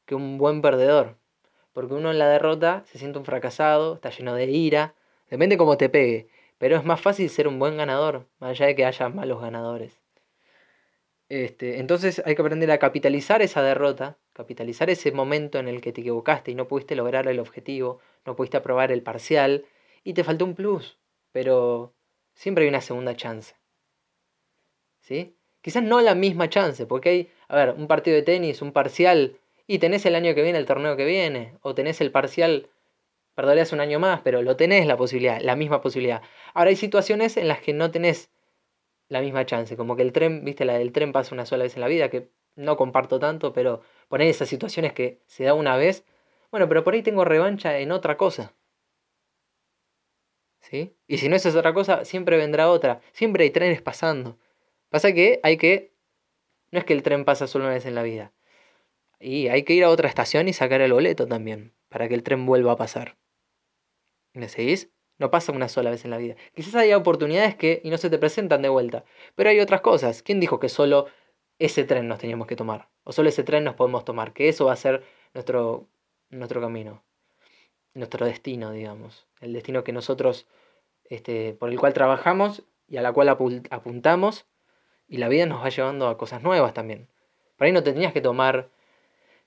que 0.04 0.14
un 0.14 0.36
buen 0.36 0.60
perdedor. 0.60 1.16
Porque 1.72 1.94
uno 1.94 2.10
en 2.10 2.18
la 2.18 2.28
derrota 2.28 2.84
se 2.84 2.98
siente 2.98 3.18
un 3.18 3.24
fracasado, 3.24 3.94
está 3.94 4.10
lleno 4.10 4.34
de 4.34 4.44
ira, 4.44 4.94
depende 5.30 5.56
cómo 5.56 5.78
te 5.78 5.88
pegue. 5.88 6.28
Pero 6.58 6.76
es 6.76 6.84
más 6.84 7.00
fácil 7.00 7.30
ser 7.30 7.48
un 7.48 7.58
buen 7.58 7.78
ganador, 7.78 8.26
más 8.38 8.50
allá 8.50 8.66
de 8.66 8.76
que 8.76 8.84
haya 8.84 9.08
malos 9.08 9.40
ganadores. 9.40 9.98
Este, 11.30 11.78
entonces 11.78 12.20
hay 12.26 12.34
que 12.34 12.42
aprender 12.42 12.70
a 12.70 12.78
capitalizar 12.78 13.40
esa 13.40 13.62
derrota, 13.62 14.18
capitalizar 14.34 14.90
ese 14.90 15.10
momento 15.12 15.58
en 15.58 15.68
el 15.68 15.80
que 15.80 15.92
te 15.92 16.02
equivocaste 16.02 16.50
y 16.50 16.54
no 16.54 16.68
pudiste 16.68 16.96
lograr 16.96 17.28
el 17.28 17.40
objetivo, 17.40 18.00
no 18.26 18.36
pudiste 18.36 18.58
aprobar 18.58 18.92
el 18.92 19.02
parcial 19.02 19.64
y 20.04 20.12
te 20.12 20.22
faltó 20.22 20.44
un 20.44 20.54
plus, 20.54 20.98
pero 21.32 21.94
siempre 22.34 22.64
hay 22.64 22.68
una 22.68 22.82
segunda 22.82 23.16
chance. 23.16 23.54
¿Sí? 25.08 25.34
Quizás 25.62 25.82
no 25.82 26.02
la 26.02 26.14
misma 26.14 26.50
chance, 26.50 26.84
porque 26.84 27.08
hay, 27.08 27.30
a 27.48 27.56
ver, 27.56 27.70
un 27.70 27.86
partido 27.86 28.14
de 28.14 28.22
tenis, 28.22 28.60
un 28.60 28.72
parcial, 28.72 29.38
y 29.66 29.78
tenés 29.78 30.04
el 30.04 30.14
año 30.14 30.34
que 30.34 30.42
viene 30.42 30.58
el 30.58 30.66
torneo 30.66 30.98
que 30.98 31.06
viene, 31.06 31.54
o 31.62 31.74
tenés 31.74 32.02
el 32.02 32.12
parcial, 32.12 32.68
perderías 33.34 33.72
un 33.72 33.80
año 33.80 33.98
más, 33.98 34.20
pero 34.20 34.42
lo 34.42 34.56
tenés 34.56 34.86
la 34.86 34.98
posibilidad, 34.98 35.40
la 35.40 35.56
misma 35.56 35.80
posibilidad. 35.80 36.20
Ahora 36.52 36.68
hay 36.68 36.76
situaciones 36.76 37.38
en 37.38 37.48
las 37.48 37.62
que 37.62 37.72
no 37.72 37.90
tenés 37.90 38.30
la 39.08 39.22
misma 39.22 39.46
chance, 39.46 39.78
como 39.78 39.96
que 39.96 40.02
el 40.02 40.12
tren, 40.12 40.44
viste, 40.44 40.66
la 40.66 40.76
del 40.76 40.92
tren 40.92 41.12
pasa 41.12 41.34
una 41.34 41.46
sola 41.46 41.64
vez 41.64 41.74
en 41.74 41.80
la 41.80 41.88
vida, 41.88 42.10
que 42.10 42.28
no 42.54 42.76
comparto 42.76 43.18
tanto, 43.18 43.54
pero 43.54 43.80
poner 44.08 44.28
esas 44.28 44.50
situaciones 44.50 44.92
que 44.92 45.22
se 45.26 45.44
da 45.44 45.54
una 45.54 45.78
vez, 45.78 46.04
bueno, 46.50 46.68
pero 46.68 46.84
por 46.84 46.92
ahí 46.92 47.02
tengo 47.02 47.24
revancha 47.24 47.78
en 47.78 47.92
otra 47.92 48.18
cosa. 48.18 48.52
¿Sí? 50.60 50.94
Y 51.06 51.16
si 51.16 51.30
no 51.30 51.36
es 51.36 51.46
otra 51.46 51.72
cosa, 51.72 52.04
siempre 52.04 52.36
vendrá 52.36 52.68
otra. 52.68 53.00
Siempre 53.12 53.44
hay 53.44 53.50
trenes 53.50 53.80
pasando. 53.80 54.36
Pasa 54.90 55.12
que 55.12 55.40
hay 55.42 55.56
que... 55.56 55.92
No 56.70 56.78
es 56.78 56.84
que 56.84 56.92
el 56.92 57.02
tren 57.02 57.24
pasa 57.24 57.46
solo 57.46 57.64
una 57.64 57.74
vez 57.74 57.86
en 57.86 57.94
la 57.94 58.02
vida. 58.02 58.32
Y 59.20 59.48
hay 59.48 59.64
que 59.64 59.72
ir 59.74 59.84
a 59.84 59.90
otra 59.90 60.08
estación 60.08 60.48
y 60.48 60.52
sacar 60.52 60.80
el 60.80 60.92
boleto 60.92 61.26
también, 61.26 61.74
para 61.88 62.08
que 62.08 62.14
el 62.14 62.22
tren 62.22 62.46
vuelva 62.46 62.72
a 62.72 62.76
pasar. 62.76 63.16
¿Me 64.32 64.48
seguís? 64.48 64.90
No 65.18 65.30
pasa 65.30 65.50
una 65.50 65.68
sola 65.68 65.90
vez 65.90 66.04
en 66.04 66.12
la 66.12 66.18
vida. 66.18 66.36
Quizás 66.54 66.76
haya 66.76 66.96
oportunidades 66.96 67.56
que 67.56 67.80
y 67.82 67.90
no 67.90 67.98
se 67.98 68.08
te 68.08 68.18
presentan 68.18 68.62
de 68.62 68.68
vuelta. 68.68 69.04
Pero 69.34 69.50
hay 69.50 69.58
otras 69.58 69.80
cosas. 69.80 70.22
¿Quién 70.22 70.38
dijo 70.38 70.60
que 70.60 70.68
solo 70.68 71.06
ese 71.58 71.82
tren 71.84 72.06
nos 72.06 72.20
teníamos 72.20 72.46
que 72.46 72.54
tomar? 72.54 72.88
O 73.02 73.12
solo 73.12 73.28
ese 73.28 73.42
tren 73.42 73.64
nos 73.64 73.74
podemos 73.74 74.04
tomar. 74.04 74.32
Que 74.32 74.48
eso 74.48 74.66
va 74.66 74.74
a 74.74 74.76
ser 74.76 75.02
nuestro, 75.34 75.88
nuestro 76.30 76.60
camino. 76.60 77.02
Nuestro 77.94 78.26
destino, 78.26 78.70
digamos. 78.70 79.26
El 79.40 79.52
destino 79.52 79.82
que 79.82 79.92
nosotros, 79.92 80.46
este, 81.04 81.52
por 81.54 81.70
el 81.70 81.80
cual 81.80 81.94
trabajamos 81.94 82.62
y 82.86 82.98
a 82.98 83.02
la 83.02 83.12
cual 83.12 83.28
apuntamos 83.28 84.46
y 85.08 85.16
la 85.18 85.28
vida 85.28 85.46
nos 85.46 85.62
va 85.62 85.68
llevando 85.70 86.08
a 86.08 86.18
cosas 86.18 86.42
nuevas 86.42 86.74
también. 86.74 87.08
Por 87.56 87.66
ahí 87.66 87.72
no 87.72 87.82
te 87.82 87.92
tenías 87.92 88.12
que 88.12 88.20
tomar 88.20 88.68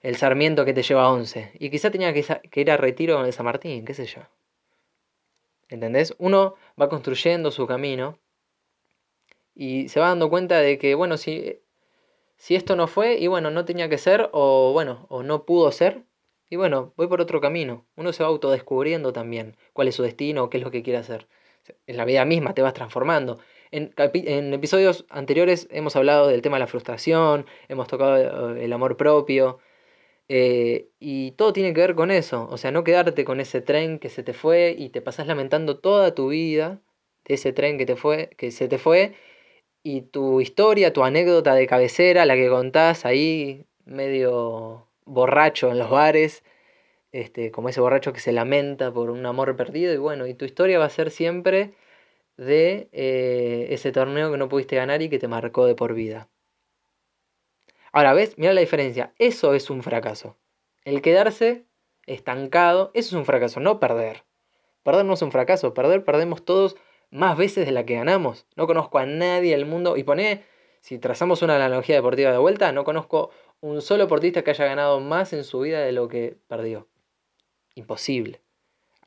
el 0.01 0.15
Sarmiento 0.15 0.65
que 0.65 0.73
te 0.73 0.83
lleva 0.83 1.03
a 1.03 1.11
11. 1.11 1.51
Y 1.59 1.69
quizá 1.69 1.91
tenía 1.91 2.13
que, 2.13 2.59
ir 2.59 2.71
a 2.71 2.77
retiro 2.77 3.15
con 3.15 3.25
el 3.25 3.33
San 3.33 3.45
Martín, 3.45 3.85
qué 3.85 3.93
sé 3.93 4.05
yo. 4.05 4.21
¿Entendés? 5.69 6.13
Uno 6.17 6.55
va 6.79 6.89
construyendo 6.89 7.51
su 7.51 7.65
camino 7.67 8.19
y 9.55 9.87
se 9.89 9.99
va 9.99 10.07
dando 10.07 10.29
cuenta 10.29 10.59
de 10.59 10.77
que, 10.77 10.95
bueno, 10.95 11.17
si, 11.17 11.59
si 12.35 12.55
esto 12.55 12.75
no 12.75 12.87
fue, 12.87 13.17
y 13.17 13.27
bueno, 13.27 13.51
no 13.51 13.63
tenía 13.63 13.87
que 13.87 13.97
ser, 13.97 14.29
o 14.33 14.73
bueno, 14.73 15.05
o 15.09 15.23
no 15.23 15.45
pudo 15.45 15.71
ser, 15.71 16.03
y 16.49 16.57
bueno, 16.57 16.93
voy 16.97 17.07
por 17.07 17.21
otro 17.21 17.39
camino. 17.39 17.85
Uno 17.95 18.11
se 18.11 18.23
va 18.23 18.29
autodescubriendo 18.29 19.13
también 19.13 19.55
cuál 19.71 19.87
es 19.87 19.95
su 19.95 20.03
destino, 20.03 20.49
qué 20.49 20.57
es 20.57 20.63
lo 20.63 20.71
que 20.71 20.83
quiere 20.83 20.99
hacer. 20.99 21.27
En 21.87 21.95
la 21.95 22.03
vida 22.03 22.25
misma 22.25 22.53
te 22.53 22.61
vas 22.61 22.73
transformando. 22.73 23.39
En, 23.71 24.53
episodios 24.53 25.05
anteriores 25.09 25.67
hemos 25.71 25.95
hablado 25.95 26.27
del 26.27 26.41
tema 26.41 26.57
de 26.57 26.61
la 26.61 26.67
frustración, 26.67 27.45
hemos 27.69 27.87
tocado 27.87 28.55
eh, 28.55 28.65
el 28.65 28.73
amor 28.73 28.97
propio, 28.97 29.59
eh, 30.27 30.89
y 30.99 31.31
todo 31.31 31.53
tiene 31.53 31.73
que 31.73 31.81
ver 31.81 31.95
con 31.95 32.11
eso, 32.11 32.47
o 32.49 32.57
sea, 32.57 32.71
no 32.71 32.83
quedarte 32.83 33.25
con 33.25 33.39
ese 33.39 33.61
tren 33.61 33.99
que 33.99 34.09
se 34.09 34.23
te 34.23 34.33
fue 34.33 34.75
y 34.77 34.89
te 34.89 35.01
pasas 35.01 35.27
lamentando 35.27 35.79
toda 35.79 36.15
tu 36.15 36.29
vida 36.29 36.81
de 37.25 37.35
ese 37.35 37.53
tren 37.53 37.77
que, 37.77 37.85
te 37.85 37.95
fue, 37.95 38.29
que 38.37 38.51
se 38.51 38.67
te 38.67 38.77
fue 38.77 39.13
y 39.83 40.01
tu 40.01 40.41
historia, 40.41 40.93
tu 40.93 41.03
anécdota 41.03 41.55
de 41.55 41.67
cabecera, 41.67 42.25
la 42.25 42.35
que 42.35 42.49
contás 42.49 43.05
ahí 43.05 43.65
medio 43.85 44.87
borracho 45.05 45.71
en 45.71 45.79
los 45.79 45.89
bares, 45.89 46.43
este, 47.11 47.51
como 47.51 47.69
ese 47.69 47.81
borracho 47.81 48.13
que 48.13 48.19
se 48.21 48.31
lamenta 48.31 48.91
por 48.93 49.09
un 49.11 49.25
amor 49.25 49.55
perdido 49.55 49.93
y 49.93 49.97
bueno, 49.97 50.27
y 50.27 50.33
tu 50.33 50.45
historia 50.45 50.79
va 50.79 50.85
a 50.85 50.89
ser 50.89 51.11
siempre 51.11 51.73
de 52.41 52.89
eh, 52.91 53.67
ese 53.69 53.91
torneo 53.91 54.31
que 54.31 54.37
no 54.37 54.49
pudiste 54.49 54.75
ganar 54.75 55.03
y 55.03 55.09
que 55.09 55.19
te 55.19 55.27
marcó 55.27 55.67
de 55.67 55.75
por 55.75 55.93
vida. 55.93 56.27
Ahora, 57.91 58.13
¿ves? 58.13 58.35
Mira 58.37 58.53
la 58.53 58.61
diferencia. 58.61 59.13
Eso 59.19 59.53
es 59.53 59.69
un 59.69 59.83
fracaso. 59.83 60.37
El 60.83 61.03
quedarse 61.03 61.67
estancado, 62.07 62.89
eso 62.95 63.09
es 63.09 63.13
un 63.13 63.25
fracaso, 63.25 63.59
no 63.59 63.79
perder. 63.79 64.23
Perder 64.81 65.05
no 65.05 65.13
es 65.13 65.21
un 65.21 65.31
fracaso, 65.31 65.75
perder 65.75 66.03
perdemos 66.03 66.43
todos 66.43 66.77
más 67.11 67.37
veces 67.37 67.67
de 67.67 67.73
la 67.73 67.85
que 67.85 67.93
ganamos. 67.93 68.47
No 68.55 68.65
conozco 68.65 68.97
a 68.97 69.05
nadie 69.05 69.51
del 69.51 69.67
mundo, 69.67 69.95
y 69.95 70.03
pone, 70.03 70.43
si 70.79 70.97
trazamos 70.97 71.43
una 71.43 71.57
analogía 71.57 71.95
deportiva 71.95 72.31
de 72.31 72.39
vuelta, 72.39 72.71
no 72.71 72.83
conozco 72.83 73.29
un 73.59 73.83
solo 73.83 74.05
deportista 74.05 74.43
que 74.43 74.49
haya 74.49 74.65
ganado 74.65 74.99
más 74.99 75.31
en 75.33 75.43
su 75.43 75.59
vida 75.59 75.81
de 75.81 75.91
lo 75.91 76.07
que 76.07 76.37
perdió. 76.47 76.87
Imposible. 77.75 78.40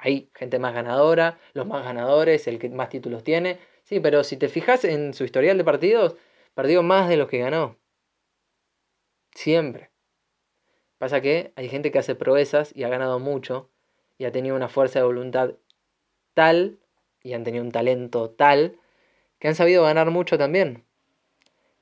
Hay 0.05 0.31
gente 0.35 0.59
más 0.59 0.75
ganadora, 0.75 1.39
los 1.55 1.67
más 1.67 1.83
ganadores, 1.83 2.47
el 2.47 2.59
que 2.59 2.69
más 2.69 2.91
títulos 2.91 3.25
tiene. 3.25 3.59
Sí, 3.85 4.01
pero 4.01 4.23
si 4.23 4.37
te 4.37 4.51
fijas 4.51 4.85
en 4.85 5.15
su 5.15 5.25
historial 5.25 5.57
de 5.57 5.65
partidos, 5.65 6.17
perdió 6.53 6.83
más 6.83 7.09
de 7.09 7.17
los 7.17 7.27
que 7.27 7.39
ganó. 7.39 7.79
Siempre. 9.35 9.91
Pasa 10.99 11.23
que 11.23 11.55
hay 11.57 11.71
gente 11.71 11.91
que 11.91 11.99
hace 11.99 12.15
proezas 12.15 12.71
y 12.77 12.85
ha 12.85 12.91
ganado 12.91 13.19
mucho 13.19 13.71
y 14.19 14.27
ha 14.27 14.33
tenido 14.33 14.55
una 14.55 14.69
fuerza 14.69 14.99
de 14.99 15.07
voluntad 15.07 15.55
tal 16.35 16.79
y 17.23 17.33
han 17.33 17.43
tenido 17.43 17.65
un 17.65 17.73
talento 17.73 18.29
tal 18.29 18.79
que 19.39 19.49
han 19.49 19.55
sabido 19.55 19.85
ganar 19.85 20.11
mucho 20.11 20.37
también. 20.37 20.85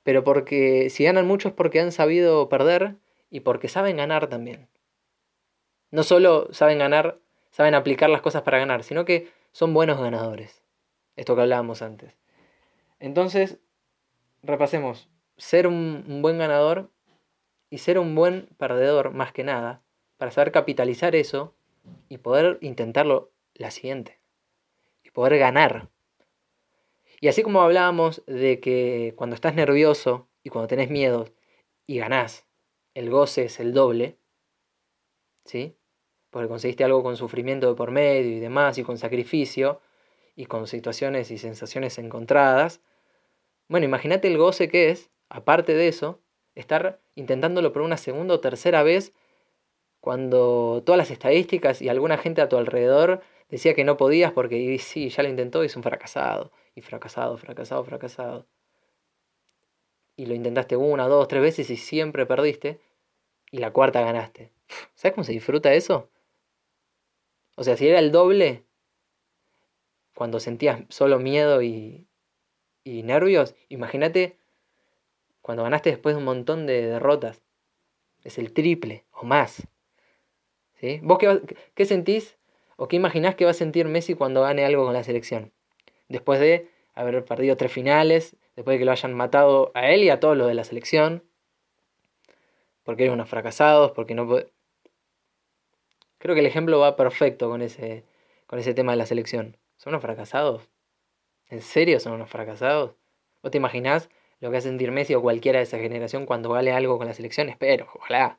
Pero 0.05 0.23
porque 0.23 0.91
si 0.91 1.03
ganan 1.03 1.27
mucho 1.27 1.49
es 1.49 1.55
porque 1.55 1.81
han 1.81 1.91
sabido 1.91 2.49
perder 2.49 2.95
y 3.31 3.41
porque 3.41 3.67
saben 3.67 3.97
ganar 3.97 4.29
también. 4.29 4.69
No 5.91 6.05
solo 6.05 6.47
saben 6.53 6.79
ganar 6.79 7.19
saben 7.53 7.75
aplicar 7.75 8.11
las 8.11 8.23
cosas 8.23 8.43
para 8.43 8.59
ganar, 8.59 8.83
sino 8.83 9.05
que 9.05 9.31
son 9.53 9.73
buenos 9.75 10.01
ganadores. 10.01 10.65
Esto 11.15 11.37
que 11.37 11.43
hablábamos 11.43 11.83
antes. 11.83 12.17
Entonces, 12.99 13.59
repasemos. 14.43 15.09
Ser 15.37 15.67
un, 15.67 16.21
buen 16.23 16.39
ganador 16.39 16.91
y 17.71 17.79
ser 17.79 17.99
un 17.99 18.15
buen 18.15 18.49
perdedor, 18.59 19.13
más 19.13 19.33
que 19.33 19.45
nada, 19.45 19.83
para 20.17 20.31
saber 20.31 20.53
capitalizar 20.53 21.15
eso 21.15 21.55
y 22.09 22.19
poder 22.19 22.59
intentarlo 22.61 23.33
la 23.55 23.71
siguiente. 23.71 24.21
Y 25.05 25.11
poder 25.11 25.39
ganar. 25.39 25.91
Y 27.21 27.29
así 27.29 27.43
como 27.43 27.61
hablábamos 27.61 28.23
de 28.27 28.61
que 28.61 29.15
cuando 29.17 29.35
estás 29.35 29.55
nervioso 29.55 30.29
y 30.43 30.51
cuando 30.51 30.69
tenés 30.69 30.91
miedo 30.91 31.29
y 31.87 31.99
ganás, 31.99 32.47
el 32.95 33.11
goce 33.11 33.45
es 33.45 33.61
el 33.61 33.75
doble, 33.75 34.19
¿sí? 35.45 35.77
Porque 36.33 36.49
conseguiste 36.49 36.83
algo 36.83 37.03
con 37.03 37.19
sufrimiento 37.19 37.69
de 37.69 37.75
por 37.75 37.91
medio 37.91 38.33
y 38.33 38.41
demás, 38.41 38.79
y 38.79 38.83
con 38.83 38.97
sacrificio, 38.97 39.81
y 40.35 40.47
con 40.47 40.67
situaciones 40.67 41.31
y 41.31 41.37
sensaciones 41.37 41.99
encontradas. 41.99 42.81
Bueno, 43.69 43.85
imagínate 43.85 44.29
el 44.29 44.39
goce 44.39 44.69
que 44.69 44.89
es, 44.89 45.11
aparte 45.29 45.75
de 45.75 45.89
eso, 45.89 46.21
estar 46.55 47.01
intentándolo 47.15 47.73
por 47.73 47.83
una 47.83 47.99
segunda 47.99 48.35
o 48.35 48.41
tercera 48.41 48.83
vez 48.83 49.13
cuando 50.01 50.83
todas 50.87 50.97
las 50.97 51.11
estadísticas 51.11 51.83
y 51.83 51.91
alguna 51.91 52.17
gente 52.17 52.41
a 52.41 52.49
tu 52.49 52.57
alrededor 52.57 53.21
decía 53.51 53.75
que 53.75 53.85
no 53.85 53.99
podías 53.99 54.33
porque 54.33 54.79
sí, 54.79 55.11
ya 55.11 55.23
lo 55.23 55.29
intentó 55.29 55.63
y 55.63 55.67
es 55.67 55.77
un 55.77 55.83
fracasado, 55.83 56.51
y 56.75 56.81
fracasado, 56.81 57.37
fracasado, 57.37 57.85
fracasado. 57.85 58.47
Y 60.17 60.25
lo 60.25 60.35
intentaste 60.35 60.77
una, 60.77 61.09
dos, 61.09 61.29
tres 61.29 61.43
veces 61.43 61.69
y 61.69 61.77
siempre 61.77 62.25
perdiste, 62.25 62.81
y 63.51 63.59
la 63.59 63.71
cuarta 63.71 64.01
ganaste. 64.01 64.51
¿Sabes 64.95 65.15
cómo 65.15 65.25
se 65.25 65.33
disfruta 65.33 65.75
eso? 65.75 66.09
O 67.57 67.65
sea, 67.65 67.77
si 67.77 67.89
era 67.89 67.99
el 67.99 68.13
doble, 68.13 68.65
cuando 70.15 70.41
sentías 70.41 70.81
solo 70.89 71.19
miedo 71.19 71.63
y, 71.63 72.07
y 72.85 73.03
nervios, 73.03 73.55
imagínate 73.69 74.39
cuando 75.41 75.65
ganaste 75.65 75.91
después 75.91 76.15
de 76.15 76.21
un 76.21 76.25
montón 76.25 76.67
de 76.67 76.87
derrotas. 76.87 77.43
Es 78.23 78.39
el 78.39 78.53
triple 78.53 79.05
o 79.11 79.25
más. 79.25 79.67
¿Sí? 80.81 81.01
¿Vos 81.03 81.19
qué, 81.19 81.41
qué 81.75 81.85
sentís 81.85 82.39
o 82.77 82.89
qué 82.89 82.97
imaginás 82.97 83.35
que 83.35 83.45
va 83.45 83.51
a 83.51 83.55
sentir 83.55 83.87
Messi 83.87 84.15
cuando 84.15 84.43
gane 84.43 84.65
algo 84.65 84.85
con 84.85 84.95
la 84.95 85.05
selección? 85.05 85.53
Después 86.09 86.41
de 86.41 86.71
haber 86.95 87.25
perdido 87.25 87.57
tres 87.57 87.73
finales, 87.73 88.37
después 88.57 88.75
de 88.75 88.79
que 88.79 88.85
lo 88.85 88.93
hayan 88.93 89.15
matado 89.15 89.73
a 89.75 89.91
él 89.91 90.03
y 90.05 90.11
a 90.11 90.21
todos 90.21 90.37
los 90.37 90.47
de 90.47 90.55
la 90.55 90.65
selección, 90.65 91.25
porque 92.85 93.05
eran 93.05 93.15
unos 93.15 93.29
fracasados, 93.29 93.93
porque 93.93 94.15
no 94.15 94.29
Creo 96.23 96.37
que 96.37 96.41
el 96.41 96.47
ejemplo 96.47 96.79
va 96.79 96.95
perfecto 96.95 97.49
con 97.49 97.63
ese, 97.63 98.05
con 98.47 98.61
ese 98.61 98.75
tema 98.75 98.93
de 98.93 98.99
la 98.99 99.07
selección. 99.07 99.57
¿Son 99.77 99.93
unos 99.93 100.03
fracasados? 100.03 100.71
¿En 101.49 101.61
serio 101.61 101.99
son 101.99 102.13
unos 102.13 102.31
fracasados? 102.31 102.95
¿Vos 103.43 103.51
te 103.51 103.59
imaginás 103.59 104.09
lo 104.39 104.53
que 104.53 104.59
a 104.59 104.61
sentir 104.61 104.93
Messi 104.93 105.17
o 105.17 105.21
cualquiera 105.21 105.59
de 105.59 105.65
esa 105.65 105.81
generación 105.81 106.25
cuando 106.25 106.49
vale 106.49 106.71
algo 106.71 106.97
con 106.97 107.09
la 107.09 107.13
selección? 107.13 107.49
Espero, 107.49 107.89
ojalá 107.97 108.39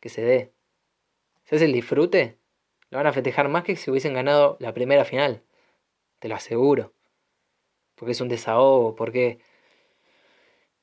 que 0.00 0.08
se 0.08 0.22
dé. 0.22 0.50
¿Sabes 1.44 1.62
el 1.62 1.72
disfrute? 1.72 2.36
Lo 2.90 2.98
van 2.98 3.06
a 3.06 3.12
festejar 3.12 3.48
más 3.48 3.62
que 3.62 3.76
si 3.76 3.92
hubiesen 3.92 4.12
ganado 4.12 4.56
la 4.58 4.74
primera 4.74 5.04
final. 5.04 5.44
Te 6.18 6.26
lo 6.26 6.34
aseguro. 6.34 6.94
Porque 7.94 8.10
es 8.10 8.20
un 8.20 8.28
desahogo, 8.28 8.96
porque 8.96 9.38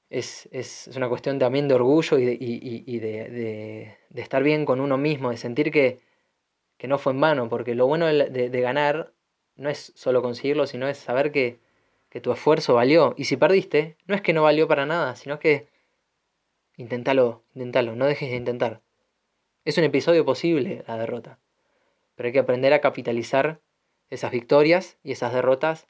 es, 0.10 0.90
una 0.96 1.10
cuestión 1.10 1.40
también 1.40 1.68
de 1.68 1.74
orgullo 1.74 2.18
y, 2.18 3.00
de, 3.00 3.98
de, 4.10 4.22
estar 4.22 4.44
bien 4.44 4.64
con 4.64 4.80
uno 4.80 4.98
mismo, 4.98 5.32
de 5.32 5.36
sentir 5.36 5.72
que, 5.72 6.07
que 6.78 6.88
no 6.88 6.98
fue 6.98 7.14
en 7.14 7.22
vano, 7.22 7.50
porque 7.50 7.76
lo 7.76 7.88
bueno 7.88 8.06
de, 8.08 8.62
ganar 8.62 9.14
no 9.56 9.70
es 9.70 9.92
solo 9.96 10.22
conseguirlo, 10.22 10.68
sino 10.68 10.88
es 10.88 10.98
saber 10.98 11.32
que, 11.32 11.60
que 12.10 12.22
tu 12.22 12.32
esfuerzo 12.32 12.76
valió. 12.76 13.16
Y 13.18 13.26
si 13.26 13.38
perdiste, 13.38 13.98
no 14.06 14.16
es 14.16 14.22
que 14.22 14.34
no 14.34 14.44
valió 14.44 14.68
para 14.68 14.86
nada, 14.86 15.16
sino 15.16 15.40
que 15.40 15.68
inténtalo, 16.78 17.44
inténtalo, 17.56 17.96
no 17.96 18.06
dejes 18.06 18.30
de 18.30 18.38
intentar. 18.38 18.82
Es 19.66 19.78
un 19.78 19.84
episodio 19.84 20.24
posible 20.24 20.84
la 20.88 20.98
derrota, 20.98 21.40
pero 22.16 22.28
hay 22.28 22.34
que 22.34 22.40
aprender 22.40 22.74
a 22.74 22.82
capitalizar 22.82 23.60
esas 24.10 24.32
victorias 24.32 24.98
y 25.04 25.12
esas 25.12 25.34
derrotas 25.34 25.88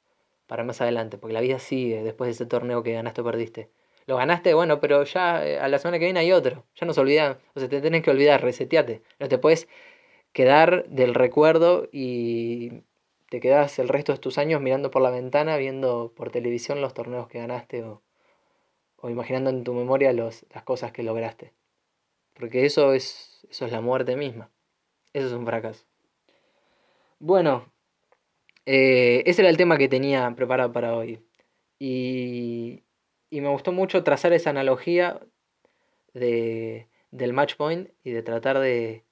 para 0.48 0.64
más 0.64 0.82
adelante, 0.82 1.18
porque 1.18 1.34
la 1.34 1.42
vida 1.42 1.60
sigue 1.60 2.02
después 2.04 2.30
de 2.30 2.32
ese 2.32 2.46
torneo 2.46 2.82
que 2.82 2.94
ganaste 2.94 3.22
o 3.22 3.24
perdiste. 3.24 3.70
Lo 4.08 4.16
ganaste, 4.16 4.54
bueno, 4.54 4.80
pero 4.80 5.04
ya 5.04 5.46
eh, 5.46 5.60
a 5.60 5.68
la 5.68 5.80
semana 5.80 6.00
que 6.00 6.06
viene 6.06 6.22
hay 6.22 6.32
otro. 6.32 6.66
Ya 6.76 6.88
no 6.88 6.94
se 6.94 7.02
o 7.02 7.06
sea, 7.06 7.70
te 7.70 7.82
tenés 7.82 8.02
que 8.02 8.10
olvidar, 8.10 8.42
reseteate. 8.42 9.04
No 9.20 9.28
te 9.28 9.38
puedes 9.38 9.68
quedar 10.34 10.88
del 10.90 11.14
recuerdo 11.14 11.88
y 11.92 12.84
te 13.30 13.40
quedas 13.40 13.80
el 13.80 13.90
resto 13.90 14.14
de 14.14 14.20
tus 14.20 14.38
años 14.38 14.62
mirando 14.62 14.92
por 14.92 15.02
la 15.02 15.10
ventana, 15.10 15.58
viendo 15.58 16.14
por 16.16 16.32
televisión 16.32 16.82
los 16.82 16.94
torneos 16.94 17.28
que 17.28 17.40
ganaste 17.40 17.84
o, 17.84 18.02
o 18.98 19.10
imaginando 19.10 19.50
en 19.50 19.64
tu 19.64 19.74
memoria 19.74 20.14
los, 20.14 20.46
las 20.54 20.64
cosas 20.64 20.92
que 20.92 21.04
lograste. 21.04 21.54
Porque 22.34 22.66
eso 22.66 22.94
es, 22.94 23.46
eso 23.50 23.66
es 23.66 23.72
la 23.72 23.82
muerte 23.82 24.16
misma. 24.16 24.52
Eso 25.14 25.28
es 25.28 25.34
un 25.34 25.46
fracaso. 25.46 25.86
Bueno, 27.20 27.72
eh, 28.66 29.24
ese 29.26 29.42
era 29.42 29.50
el 29.50 29.58
tema 29.58 29.78
que 29.78 29.88
tenía 29.88 30.32
preparado 30.36 30.72
para 30.72 30.96
hoy. 30.96 31.20
Y, 31.80 32.84
y 33.30 33.42
me 33.42 33.50
gustó 33.50 33.72
mucho 33.72 34.04
trazar 34.04 34.34
esa 34.34 34.52
analogía 34.52 35.20
de, 36.14 36.88
del 37.12 37.34
match 37.34 37.56
point 37.56 37.90
y 38.04 38.12
de 38.12 38.24
tratar 38.24 38.60
de, 38.60 39.04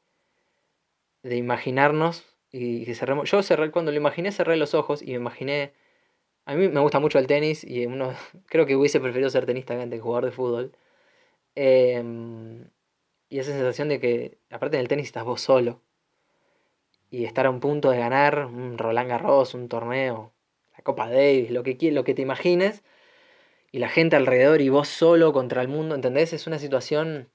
de 1.26 1.38
imaginarnos 1.38 2.24
y 2.52 2.86
que 2.86 2.96
cerremos. 2.96 3.30
Yo 3.32 3.42
cerré, 3.44 3.72
cuando 3.72 3.92
lo 3.92 3.98
imaginé, 3.98 4.32
cerré 4.32 4.58
los 4.58 4.76
ojos 4.76 5.02
y 5.02 5.08
me 5.08 5.14
imaginé. 5.14 5.74
A 6.46 6.56
mí 6.56 6.68
me 6.70 6.80
gusta 6.80 7.00
mucho 7.00 7.20
el 7.20 7.28
tenis 7.28 7.64
y 7.64 7.86
uno 7.88 8.14
creo 8.48 8.66
que 8.66 8.76
hubiese 8.76 9.00
preferido 9.00 9.30
ser 9.30 9.46
tenista 9.46 9.74
antes 9.74 9.98
que 9.98 10.02
jugador 10.04 10.26
de 10.26 10.32
fútbol. 10.32 10.78
Em, 11.56 12.70
y 13.30 13.40
esa 13.40 13.52
sensación 13.52 13.90
de 13.90 14.00
que, 14.00 14.38
aparte 14.52 14.78
en 14.78 14.82
el 14.82 14.88
tenis, 14.88 15.08
estás 15.08 15.26
vos 15.26 15.42
solo. 15.42 15.82
Y 17.10 17.26
estar 17.26 17.46
a 17.48 17.50
un 17.50 17.60
punto 17.60 17.90
de 17.90 17.98
ganar 17.98 18.46
un 18.46 18.78
Roland 18.78 19.10
Garros, 19.10 19.54
un 19.56 19.68
torneo, 19.70 20.34
la 20.78 20.84
Copa 20.84 21.10
Davis, 21.10 21.50
lo 21.52 21.64
que, 21.64 21.78
lo 21.92 22.04
que 22.04 22.14
te 22.14 22.22
imagines. 22.22 22.84
Y 23.72 23.80
la 23.80 23.90
gente 23.90 24.16
alrededor 24.16 24.62
y 24.62 24.70
vos 24.70 24.88
solo 24.90 25.34
contra 25.34 25.62
el 25.62 25.70
mundo, 25.70 25.96
¿entendés? 25.96 26.34
Es 26.34 26.48
una 26.48 26.60
situación 26.60 27.30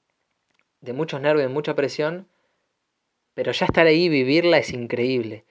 de 0.81 0.93
muchos 0.93 1.21
nervios, 1.21 1.47
de 1.47 1.53
mucha 1.53 1.75
presión 1.75 2.30
pero 3.33 3.51
ya 3.51 3.65
estar 3.65 3.87
ahí, 3.87 4.09
vivirla 4.09 4.57
es 4.57 4.71
increíble. 4.73 5.45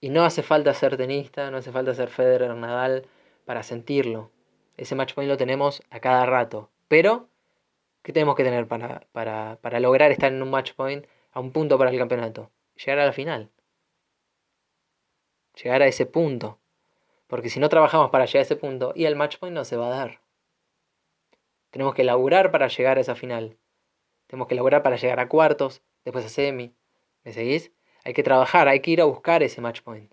Y 0.00 0.10
no 0.10 0.24
hace 0.24 0.42
falta 0.42 0.74
ser 0.74 0.96
tenista, 0.96 1.50
no 1.50 1.58
hace 1.58 1.72
falta 1.72 1.94
ser 1.94 2.08
Federer, 2.08 2.54
Nadal, 2.54 3.06
para 3.44 3.62
sentirlo. 3.62 4.30
Ese 4.76 4.94
match 4.94 5.14
point 5.14 5.28
lo 5.28 5.36
tenemos 5.36 5.82
a 5.90 6.00
cada 6.00 6.26
rato. 6.26 6.70
Pero, 6.88 7.28
¿qué 8.02 8.12
tenemos 8.12 8.34
que 8.34 8.44
tener 8.44 8.66
para, 8.66 9.06
para, 9.12 9.58
para 9.60 9.80
lograr 9.80 10.10
estar 10.10 10.32
en 10.32 10.42
un 10.42 10.50
match 10.50 10.72
point 10.74 11.06
a 11.32 11.40
un 11.40 11.52
punto 11.52 11.78
para 11.78 11.90
el 11.90 11.98
campeonato? 11.98 12.50
Llegar 12.76 12.98
a 12.98 13.06
la 13.06 13.12
final. 13.12 13.50
Llegar 15.62 15.82
a 15.82 15.86
ese 15.86 16.06
punto. 16.06 16.58
Porque 17.28 17.48
si 17.48 17.60
no 17.60 17.68
trabajamos 17.68 18.10
para 18.10 18.26
llegar 18.26 18.40
a 18.40 18.42
ese 18.42 18.56
punto, 18.56 18.92
y 18.94 19.04
el 19.04 19.16
match 19.16 19.38
point 19.38 19.54
no 19.54 19.64
se 19.64 19.76
va 19.76 19.86
a 19.86 19.96
dar. 19.96 20.20
Tenemos 21.70 21.94
que 21.94 22.04
laburar 22.04 22.50
para 22.50 22.68
llegar 22.68 22.98
a 22.98 23.00
esa 23.00 23.14
final. 23.14 23.56
Tenemos 24.26 24.48
que 24.48 24.54
laburar 24.54 24.82
para 24.82 24.96
llegar 24.96 25.20
a 25.20 25.28
cuartos, 25.28 25.82
después 26.04 26.24
a 26.24 26.28
semi, 26.28 26.74
¿Me 27.24 27.32
seguís? 27.32 27.72
Hay 28.04 28.14
que 28.14 28.22
trabajar, 28.22 28.68
hay 28.68 28.80
que 28.80 28.90
ir 28.90 29.00
a 29.00 29.04
buscar 29.04 29.42
ese 29.42 29.60
match 29.60 29.82
point. 29.82 30.10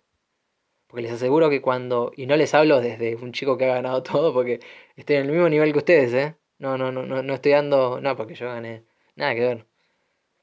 Porque 0.88 1.04
les 1.04 1.12
aseguro 1.12 1.50
que 1.50 1.62
cuando. 1.62 2.12
Y 2.16 2.26
no 2.26 2.36
les 2.36 2.54
hablo 2.54 2.82
desde 2.82 3.16
un 3.16 3.32
chico 3.32 3.58
que 3.58 3.66
ha 3.66 3.76
ganado 3.76 4.04
todo, 4.04 4.34
porque 4.34 4.60
estoy 4.96 5.18
en 5.18 5.26
el 5.26 5.32
mismo 5.32 5.50
nivel 5.50 5.72
que 5.72 5.80
ustedes, 5.80 6.14
¿eh? 6.14 6.36
No, 6.58 6.78
no, 6.78 6.92
no, 6.92 7.04
no, 7.06 7.24
no 7.24 7.34
estoy 7.34 7.52
dando. 7.54 8.02
No, 8.02 8.16
porque 8.16 8.36
yo 8.36 8.48
gané. 8.48 8.84
Nada 9.16 9.36
que 9.36 9.42
ver. 9.42 9.66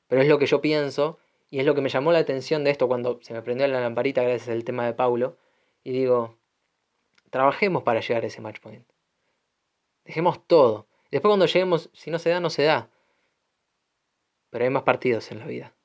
Pero 0.08 0.22
es 0.22 0.28
lo 0.28 0.38
que 0.38 0.46
yo 0.46 0.60
pienso. 0.60 1.18
Y 1.50 1.60
es 1.60 1.66
lo 1.66 1.74
que 1.74 1.80
me 1.80 1.88
llamó 1.88 2.12
la 2.12 2.18
atención 2.20 2.64
de 2.64 2.70
esto 2.70 2.88
cuando 2.88 3.20
se 3.22 3.32
me 3.32 3.42
prendió 3.42 3.66
la 3.68 3.80
lamparita 3.80 4.22
gracias 4.22 4.48
al 4.48 4.64
tema 4.64 4.86
de 4.86 4.94
Paulo. 4.94 5.36
Y 5.84 5.92
digo. 5.92 6.36
Trabajemos 7.30 7.82
para 7.82 8.00
llegar 8.00 8.22
a 8.24 8.28
ese 8.28 8.40
match 8.40 8.60
point. 8.60 8.86
Dejemos 10.04 10.46
todo. 10.46 10.86
Después 11.10 11.30
cuando 11.30 11.46
lleguemos, 11.46 11.90
si 11.92 12.10
no 12.10 12.18
se 12.18 12.30
da, 12.30 12.40
no 12.40 12.50
se 12.50 12.62
da. 12.62 12.88
Pero 14.50 14.64
hay 14.64 14.70
más 14.70 14.84
partidos 14.84 15.30
en 15.32 15.40
la 15.40 15.46
vida. 15.46 15.75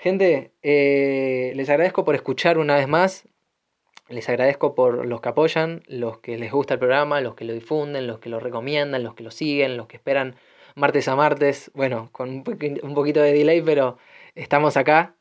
Gente, 0.00 0.52
eh, 0.62 1.52
les 1.56 1.68
agradezco 1.68 2.04
por 2.04 2.14
escuchar 2.14 2.58
una 2.58 2.76
vez 2.76 2.86
más. 2.86 3.28
Les 4.08 4.28
agradezco 4.28 4.76
por 4.76 5.04
los 5.04 5.20
que 5.20 5.28
apoyan, 5.28 5.82
los 5.88 6.20
que 6.20 6.38
les 6.38 6.52
gusta 6.52 6.74
el 6.74 6.80
programa, 6.80 7.20
los 7.20 7.34
que 7.34 7.44
lo 7.44 7.52
difunden, 7.52 8.06
los 8.06 8.20
que 8.20 8.28
lo 8.28 8.38
recomiendan, 8.38 9.02
los 9.02 9.14
que 9.14 9.24
lo 9.24 9.32
siguen, 9.32 9.76
los 9.76 9.88
que 9.88 9.96
esperan 9.96 10.36
martes 10.76 11.08
a 11.08 11.16
martes. 11.16 11.72
Bueno, 11.74 12.10
con 12.12 12.30
un, 12.30 12.94
poquito 12.94 13.20
de 13.20 13.32
delay, 13.32 13.60
pero 13.60 13.98
estamos 14.36 14.76
acá. 14.76 15.16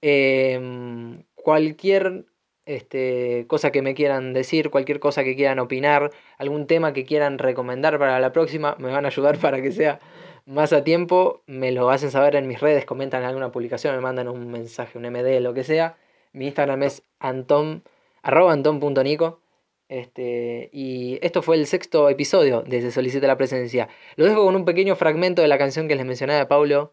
Em, 0.00 1.24
cualquier 1.34 2.24
este, 2.64 3.44
cosa 3.48 3.70
que 3.70 3.82
me 3.82 3.94
quieran 3.94 4.32
decir, 4.32 4.70
cualquier 4.70 4.98
cosa 4.98 5.24
que 5.24 5.36
quieran 5.36 5.58
opinar, 5.58 6.10
algún 6.38 6.66
tema 6.66 6.94
que 6.94 7.04
quieran 7.04 7.38
recomendar 7.38 7.98
para 7.98 8.18
la 8.18 8.32
próxima, 8.32 8.76
me 8.78 8.90
van 8.90 9.04
a 9.04 9.08
ayudar 9.08 9.38
para 9.40 9.60
que 9.60 9.72
sea 9.72 10.00
más 10.46 10.72
a 10.72 10.84
tiempo, 10.84 11.42
me 11.46 11.72
lo 11.72 11.90
hacen 11.90 12.10
saber 12.10 12.36
en 12.36 12.46
mis 12.46 12.60
redes, 12.60 12.84
comentan 12.84 13.24
alguna 13.24 13.52
publicación, 13.52 13.94
me 13.94 14.00
mandan 14.00 14.28
un 14.28 14.50
mensaje, 14.50 14.98
un 14.98 15.04
MD, 15.04 15.40
lo 15.40 15.54
que 15.54 15.64
sea. 15.64 15.96
Mi 16.32 16.46
Instagram 16.46 16.82
es 16.82 17.02
anton, 17.18 17.84
arroba 18.22 18.52
anton.nico. 18.52 19.40
Este, 19.88 20.70
y 20.72 21.18
esto 21.20 21.42
fue 21.42 21.56
el 21.56 21.66
sexto 21.66 22.08
episodio 22.08 22.62
de 22.62 22.80
Se 22.80 22.90
Solicita 22.90 23.26
la 23.26 23.36
Presencia. 23.36 23.88
Lo 24.16 24.24
dejo 24.24 24.44
con 24.44 24.56
un 24.56 24.64
pequeño 24.64 24.96
fragmento 24.96 25.42
de 25.42 25.48
la 25.48 25.58
canción 25.58 25.86
que 25.88 25.96
les 25.96 26.06
mencionaba 26.06 26.38
de 26.38 26.46
Paulo 26.46 26.92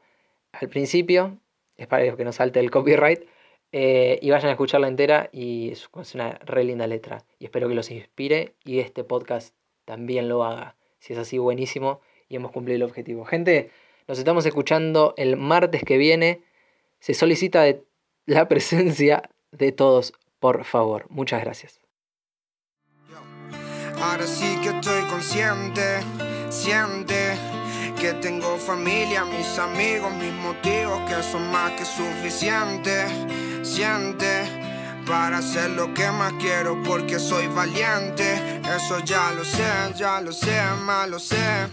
al 0.52 0.70
principio. 0.70 1.38
Es 1.78 1.88
para 1.88 2.16
que 2.16 2.26
no 2.26 2.34
salte 2.34 2.60
el 2.60 2.72
copyright. 2.72 3.24
Eh, 3.72 4.18
y 4.22 4.32
vayan 4.32 4.50
a 4.50 4.54
escucharla 4.54 4.88
entera 4.88 5.30
y 5.32 5.72
es 5.72 5.90
una 6.16 6.32
re 6.46 6.64
linda 6.64 6.88
letra. 6.88 7.24
Y 7.38 7.46
espero 7.46 7.70
que 7.70 7.76
los 7.76 7.92
inspire 7.92 8.56
y 8.66 8.80
este 8.80 9.04
podcast 9.04 9.56
también 9.86 10.28
lo 10.28 10.44
haga. 10.44 10.76
Si 11.00 11.14
es 11.14 11.20
así, 11.20 11.38
buenísimo 11.38 12.02
y 12.30 12.36
hemos 12.36 12.52
cumplido 12.52 12.78
el 12.78 12.84
objetivo. 12.84 13.26
Gente, 13.26 13.72
nos 14.08 14.20
estamos 14.20 14.46
escuchando 14.46 15.14
el 15.18 15.36
martes 15.36 15.84
que 15.84 15.98
viene. 15.98 16.42
Se 17.00 17.14
solicita 17.14 17.66
la 18.26 18.48
presencia 18.48 19.30
de 19.52 19.72
todos, 19.72 20.14
por 20.40 20.64
favor. 20.64 21.06
Muchas 21.10 21.42
gracias. 21.44 21.80
Ahora 24.02 24.26
sí 24.26 24.58
que 24.64 24.70
estoy 24.70 25.02
consciente, 25.10 26.00
siente 26.50 27.36
que 28.00 28.14
tengo 28.14 28.56
familia, 28.58 29.26
mis 29.26 29.60
amigos, 29.60 30.14
mis 30.14 30.32
motivos 30.32 31.02
que 31.02 31.22
son 31.22 31.52
más 31.52 31.72
que 31.74 31.84
suficientes. 31.84 33.12
Siente 33.62 34.69
para 35.10 35.40
hacer 35.40 35.72
lo 35.72 35.92
que 35.92 36.10
más 36.12 36.34
quiero 36.34 36.82
porque 36.84 37.18
soy 37.18 37.48
valiente. 37.48 38.62
Eso 38.76 39.00
ya 39.00 39.32
lo 39.32 39.44
sé, 39.44 39.64
ya 39.96 40.22
lo 40.22 40.32
sé, 40.32 40.62
más 40.86 41.10
lo 41.10 41.18
sé. 41.20 41.68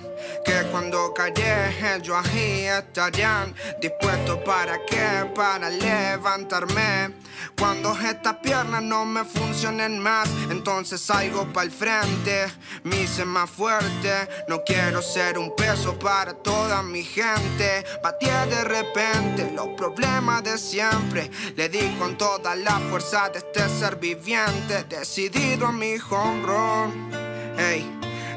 Que 0.45 0.63
cuando 0.73 1.13
callé 1.13 1.69
ellos 1.95 2.17
ahí 2.17 2.65
estarían 2.65 3.55
dispuestos 3.79 4.39
para 4.39 4.79
qué, 4.87 5.31
para 5.35 5.69
levantarme. 5.69 7.26
Cuando 7.59 7.97
estas 7.99 8.37
piernas 8.37 8.83
no 8.83 9.05
me 9.05 9.25
funcionen 9.25 9.99
más, 9.99 10.29
entonces 10.51 11.01
salgo 11.01 11.45
para 11.53 11.67
el 11.67 11.71
frente. 11.71 12.47
Me 12.85 13.03
hice 13.03 13.25
más 13.25 13.51
fuerte, 13.51 14.29
no 14.49 14.63
quiero 14.65 15.03
ser 15.03 15.39
un 15.39 15.55
peso 15.55 15.99
para 15.99 16.35
toda 16.35 16.83
mi 16.83 17.03
gente. 17.03 17.85
Batí 18.03 18.27
de 18.27 18.65
repente 18.65 19.51
los 19.53 19.69
problemas 19.77 20.43
de 20.45 20.59
siempre. 20.59 21.31
Le 21.57 21.69
di 21.69 21.89
con 21.99 22.17
toda 22.17 22.55
la 22.57 22.79
fuerza 22.91 23.29
de 23.29 23.39
este 23.39 23.69
ser 23.69 23.97
viviente. 23.97 24.85
Decidido 24.89 25.67
a 25.67 25.73
mi 25.73 25.97
home 25.99 26.43
run, 26.43 27.11
hey, 27.59 27.85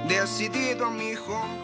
decidido 0.08 0.88
a 0.88 0.92
mi 0.92 1.16
home. 1.16 1.59